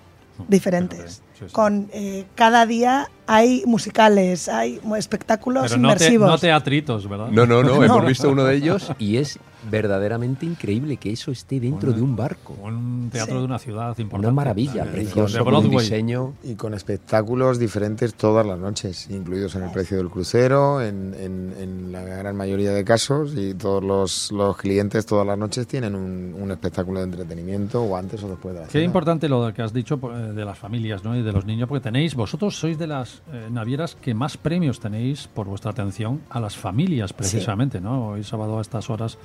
[0.48, 1.21] diferentes.
[1.50, 6.28] Con eh, cada día hay musicales, hay espectáculos Pero no, te, inmersivos.
[6.28, 7.28] no teatritos, ¿verdad?
[7.30, 7.84] No, no, no, No.
[7.84, 9.38] hemos visto uno de ellos y es
[9.70, 12.54] verdaderamente increíble que eso esté dentro de un barco.
[12.64, 13.38] Un teatro Sí.
[13.38, 14.26] de una ciudad importante.
[14.26, 16.34] Una maravilla, De precioso, con un diseño.
[16.42, 21.54] Y con espectáculos diferentes todas las noches, incluidos en el precio del crucero, en, en-
[21.60, 25.94] en la gran mayoría de casos, y todos los, los clientes todas las noches tienen
[25.94, 28.84] un, un espectáculo de entretenimiento, o antes o después de la Qué cena.
[28.84, 31.16] importante lo que has dicho eh, de las familias ¿no?
[31.16, 34.80] y de los niños, porque tenéis, vosotros sois de las eh, navieras que más premios
[34.80, 38.08] tenéis por vuestra atención a las familias, precisamente, ¿no?
[38.08, 39.18] Hoy sábado a estas horas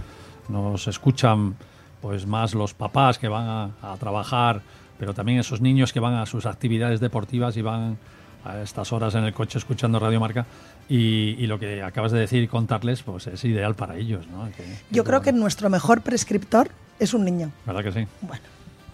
[0.50, 1.56] nos escuchan
[2.02, 4.62] pues más los papás que van a, a trabajar,
[5.00, 7.98] pero también esos niños que van a sus actividades deportivas y van
[8.46, 10.46] a estas horas en el coche escuchando Radio Marca
[10.88, 14.46] y, y lo que acabas de decir y contarles pues es ideal para ellos, ¿no?
[14.56, 16.70] Que- Yo creo que nuestro mejor prescriptor
[17.00, 17.52] es un niño.
[17.66, 18.08] ¿Verdad que sí?
[18.22, 18.44] Bueno,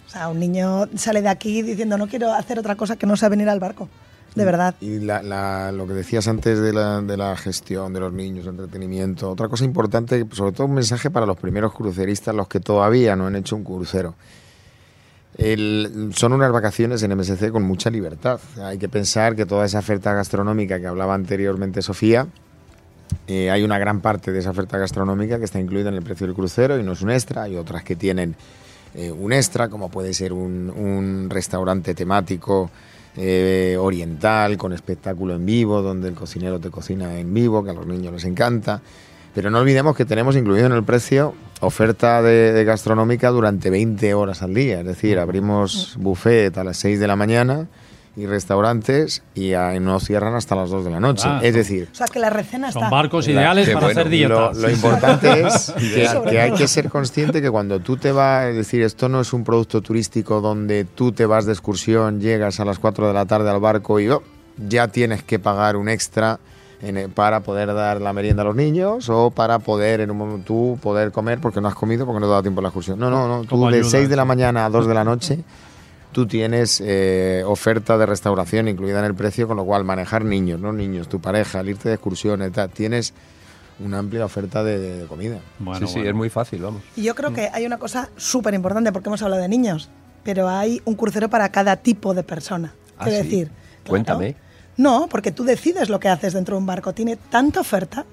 [0.06, 3.16] o sea, un niño sale de aquí diciendo no quiero hacer otra cosa que no
[3.16, 3.88] sea venir al barco.
[4.34, 4.74] De verdad.
[4.80, 8.46] Y la- la- lo que decías antes de la, de la gestión de los niños,
[8.46, 13.14] entretenimiento, otra cosa importante, sobre todo un mensaje para los primeros cruceristas, los que todavía
[13.14, 14.14] no han hecho un crucero.
[15.36, 18.38] El- son unas vacaciones en MSC con mucha libertad.
[18.62, 22.26] Hay que pensar que toda esa oferta gastronómica que hablaba anteriormente Sofía,
[23.26, 26.26] eh, hay una gran parte de esa oferta gastronómica que está incluida en el precio
[26.26, 27.42] del crucero y no es un extra.
[27.44, 28.36] Hay otras que tienen
[28.94, 32.70] eh, un extra, como puede ser un, un restaurante temático
[33.16, 37.74] eh, oriental con espectáculo en vivo, donde el cocinero te cocina en vivo, que a
[37.74, 38.80] los niños les encanta.
[39.34, 44.14] Pero no olvidemos que tenemos incluido en el precio oferta de, de gastronómica durante 20
[44.14, 44.80] horas al día.
[44.80, 47.68] Es decir, abrimos buffet a las 6 de la mañana
[48.16, 51.26] y restaurantes y a- no cierran hasta las 2 de la noche.
[51.28, 52.80] Ah, es decir, O sea, que la recena está.
[52.80, 54.00] Son barcos La- ideales qué para bueno.
[54.00, 54.56] hacer lo, dietas.
[54.56, 58.56] lo importante es que, que hay que ser consciente que cuando tú te vas, es
[58.56, 62.64] decir, esto no es un producto turístico donde tú te vas de excursión, llegas a
[62.64, 64.22] las 4 de la tarde al barco y oh,
[64.68, 66.38] ya tienes que pagar un extra
[66.82, 70.18] en el- para poder dar la merienda a los niños o para poder en un
[70.18, 72.62] momento tú poder comer porque no has comido porque no te ha dado tiempo a
[72.62, 72.98] la excursión.
[72.98, 73.44] No, no, no.
[73.44, 75.40] Tú de ayuda, 6 de la mañana a 2 de la noche
[76.14, 80.60] tú tienes eh, oferta de restauración incluida en el precio, con lo cual manejar niños,
[80.60, 83.12] no niños, tu pareja, al irte de excursiones, tal, tienes
[83.80, 85.40] una amplia oferta de, de comida.
[85.58, 86.10] Bueno, sí, sí, bueno.
[86.10, 86.82] es muy fácil, vamos.
[86.96, 89.90] Y yo creo que hay una cosa súper importante, porque hemos hablado de niños,
[90.22, 92.72] pero hay un crucero para cada tipo de persona.
[92.96, 93.10] Ah, sí.
[93.10, 93.88] decir, claro.
[93.88, 94.36] Cuéntame.
[94.76, 96.92] No, porque tú decides lo que haces dentro de un barco.
[96.92, 98.06] Tiene tanta oferta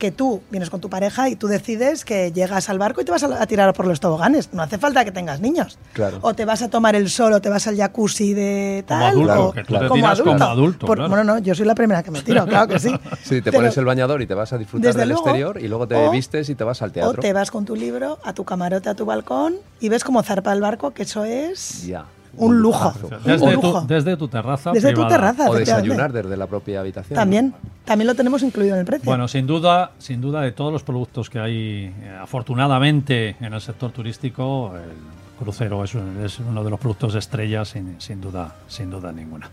[0.00, 3.12] que tú vienes con tu pareja y tú decides que llegas al barco y te
[3.12, 4.52] vas a, a tirar por los toboganes.
[4.52, 5.78] No hace falta que tengas niños.
[5.92, 6.18] Claro.
[6.22, 9.10] O te vas a tomar el sol o te vas al jacuzzi de Como tal.
[9.10, 11.08] adulto, o que tú te como adulto, Por- claro.
[11.10, 12.90] Bueno, no, yo soy la primera que me tiro, claro que sí.
[13.22, 15.60] Sí, te Pero- pones el bañador y te vas a disfrutar Desde del luego, exterior
[15.62, 17.22] y luego te o- vistes y te vas al O teatro.
[17.22, 20.52] te vas con tu libro a tu camarote, a tu balcón y ves cómo zarpa
[20.52, 22.06] el barco, que eso es Ya.
[22.36, 22.92] Un lujo.
[23.02, 23.80] Un Desde lujo.
[23.82, 25.48] tu, desde tu terraza Desde tu terraza.
[25.50, 27.16] O desayunar desde la propia habitación.
[27.16, 27.54] También,
[27.84, 29.04] también lo tenemos incluido en el precio.
[29.04, 33.60] Bueno, sin duda, sin duda de todos los productos que hay, eh, afortunadamente en el
[33.60, 38.54] sector turístico, el crucero es, un- es uno de los productos estrellas sin, sin duda,
[38.68, 39.50] sin duda ninguna.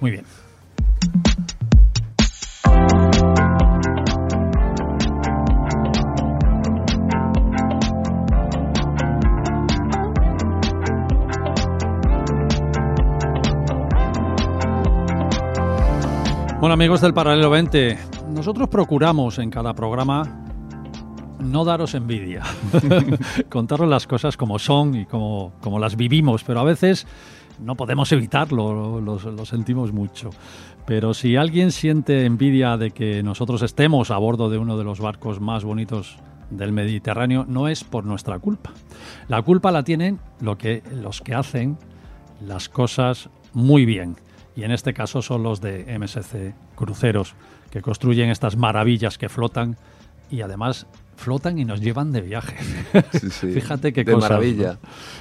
[0.00, 0.24] Muy bien.
[16.66, 17.96] Bueno, amigos del Paralelo 20,
[18.30, 20.24] nosotros procuramos en cada programa
[21.38, 22.42] no daros envidia,
[23.48, 27.06] contaros las cosas como son y como, como las vivimos, pero a veces
[27.60, 30.30] no podemos evitarlo, lo, lo sentimos mucho.
[30.86, 34.98] Pero si alguien siente envidia de que nosotros estemos a bordo de uno de los
[34.98, 36.16] barcos más bonitos
[36.50, 38.72] del Mediterráneo, no es por nuestra culpa.
[39.28, 41.78] La culpa la tienen lo que, los que hacen
[42.44, 44.16] las cosas muy bien.
[44.56, 47.34] Y en este caso son los de MSC Cruceros,
[47.70, 49.76] que construyen estas maravillas que flotan
[50.30, 50.86] y además
[51.16, 52.56] flotan y nos llevan de viaje.
[53.30, 54.78] Fíjate qué de maravilla.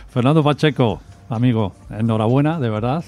[0.09, 3.03] Fernando Pacheco, amigo, enhorabuena, de verdad.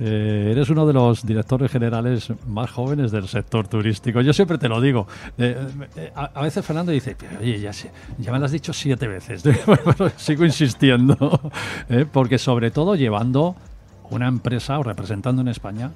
[0.00, 4.20] Eh, eres uno de los directores generales más jóvenes del sector turístico.
[4.20, 5.06] Yo siempre te lo digo.
[5.38, 5.56] Eh,
[5.96, 9.44] eh, a, veces Fernando dice, oye, ya, ya me lo has dicho siete veces.
[10.16, 11.40] sigo insistiendo.
[12.12, 13.54] porque sobre todo llevando
[14.14, 15.90] una empresa o representando en España,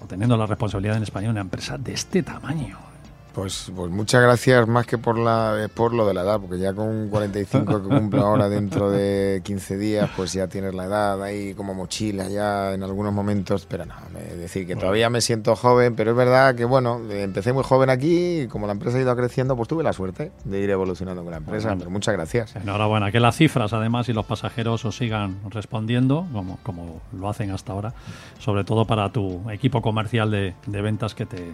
[0.00, 2.93] o teniendo la responsabilidad en España, una empresa de este tamaño.
[3.34, 6.72] Pues, pues muchas gracias más que por la por lo de la edad, porque ya
[6.72, 11.52] con 45 que cumplo ahora dentro de 15 días, pues ya tienes la edad ahí
[11.54, 13.94] como mochila ya en algunos momentos, pero no,
[14.30, 17.90] es decir que todavía me siento joven, pero es verdad que bueno, empecé muy joven
[17.90, 21.22] aquí y como la empresa ha ido creciendo, pues tuve la suerte de ir evolucionando
[21.22, 22.54] con la empresa, pero muchas gracias.
[22.54, 27.50] Enhorabuena, que las cifras además y los pasajeros os sigan respondiendo como, como lo hacen
[27.50, 27.94] hasta ahora,
[28.38, 31.52] sobre todo para tu equipo comercial de, de ventas que te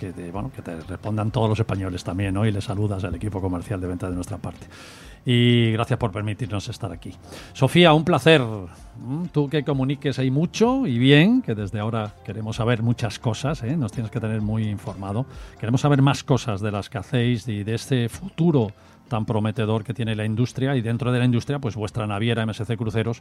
[0.00, 2.46] que te, bueno, que te respondan todos los españoles también, ¿no?
[2.46, 4.66] Y les saludas al equipo comercial de venta de nuestra parte.
[5.26, 7.14] Y gracias por permitirnos estar aquí.
[7.52, 8.40] Sofía, un placer.
[8.40, 13.62] Mm, tú que comuniques ahí mucho y bien, que desde ahora queremos saber muchas cosas,
[13.62, 13.76] ¿eh?
[13.76, 15.26] nos tienes que tener muy informado.
[15.58, 18.72] Queremos saber más cosas de las que hacéis y de este futuro
[19.10, 22.76] tan prometedor que tiene la industria y dentro de la industria, pues vuestra naviera MSC
[22.76, 23.20] Cruceros,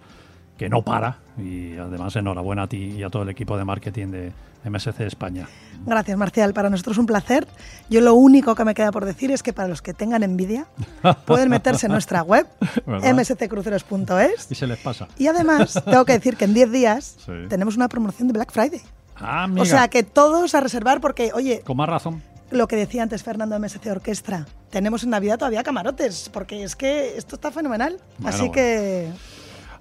[0.58, 1.18] que no para.
[1.38, 4.32] Y además, enhorabuena a ti y a todo el equipo de marketing de
[4.64, 5.48] MSC España.
[5.86, 6.54] Gracias, Marcial.
[6.54, 7.48] Para nosotros es un placer.
[7.90, 10.68] Yo lo único que me queda por decir es que para los que tengan envidia,
[11.26, 12.48] pueden meterse en nuestra web,
[12.86, 14.52] msccruceros.es.
[14.52, 15.08] Y se les pasa.
[15.18, 17.18] Y además, tengo que decir que en 10 días
[17.50, 18.82] tenemos una promoción de Black Friday.
[19.18, 21.62] Ah, o sea, que todos a reservar porque, oye...
[21.66, 22.22] Con más razón
[22.52, 24.46] lo que decía antes Fernando MSC Orquestra.
[24.70, 27.98] Tenemos en Navidad todavía camarotes, porque es que esto está fenomenal.
[28.24, 29.10] Así que.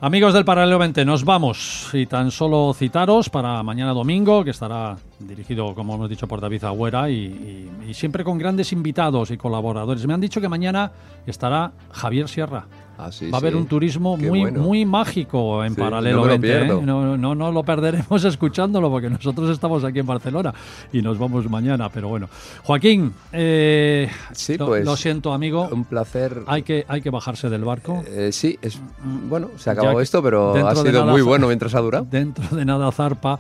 [0.01, 4.97] Amigos del Paralelo 20, nos vamos y tan solo citaros para mañana domingo, que estará
[5.19, 10.07] dirigido, como hemos dicho, por David Agüera y, y siempre con grandes invitados y colaboradores.
[10.07, 10.93] Me han dicho que mañana
[11.27, 12.66] estará Javier Sierra.
[12.99, 16.27] Ah, Va a haber un turismo muy, muy mágico en paralelo.
[16.27, 17.17] No, ¿eh?
[17.17, 20.53] no, no, lo perderemos escuchándolo porque nosotros estamos aquí en Barcelona
[20.93, 21.89] y nos vamos mañana.
[21.91, 22.29] Pero bueno,
[22.65, 24.11] Joaquín, eh,
[24.59, 25.69] lo, pues, siento, amigo.
[25.71, 26.43] Un placer.
[26.49, 28.03] Hay que, hay que bajarse del barco.
[28.09, 28.81] Eh, sí, es
[29.29, 32.05] bueno, se ha acabado esto, pero ha sido muy bueno mientras ha durado.
[32.11, 33.39] Dentro de nada zarpa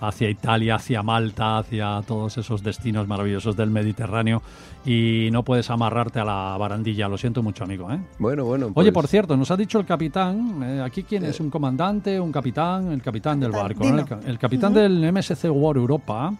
[0.00, 4.42] hacia Italia, hacia Malta, hacia todos esos destinos maravillosos del Mediterráneo
[4.84, 7.08] y no puedes amarrarte a la barandilla.
[7.08, 7.90] Lo siento mucho, amigo.
[7.92, 8.00] ¿eh?
[8.18, 8.66] Bueno, bueno.
[8.74, 11.42] Oye, pues por cierto, nos ha dicho el capitán, eh, aquí quién es, eh.
[11.42, 16.32] un comandante, un capitán, el capitán, del barco, el, capitán del MSC War Europa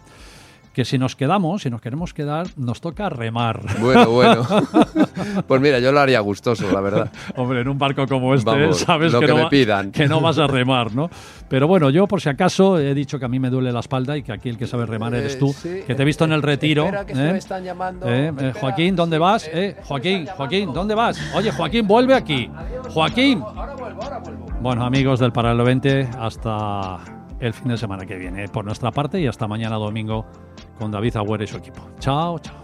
[0.73, 3.61] que si nos quedamos, si nos queremos quedar, nos toca remar.
[3.79, 4.47] Bueno, bueno.
[5.47, 7.11] pues mira, yo lo haría gustoso, la verdad.
[7.35, 9.91] Hombre, en un barco como este, sabes que, no pidan.
[9.91, 11.09] que no vas a remar, ¿no?
[11.49, 14.15] Pero bueno, yo por si acaso he dicho que a mí me duele la espalda
[14.17, 16.31] y que aquí el que sabe remar eres tú, eh, que te he visto en
[16.31, 16.89] el retiro.
[17.05, 17.31] que ¿eh?
[17.33, 18.05] me están llamando.
[18.09, 18.53] ¿Eh?
[18.59, 19.49] Joaquín, ¿dónde vas?
[19.83, 21.19] Joaquín, Joaquín, ¿dónde vas?
[21.35, 22.49] Oye, Joaquín, vuelve aquí.
[22.89, 23.41] Joaquín.
[23.41, 24.45] Ahora vuelvo, ahora vuelvo.
[24.61, 29.19] Bueno, amigos del Paralelo 20, hasta el fin de semana que viene por nuestra parte
[29.19, 30.25] y hasta mañana domingo
[30.77, 31.81] con David Agüero y su equipo.
[31.99, 32.60] Chao, chao.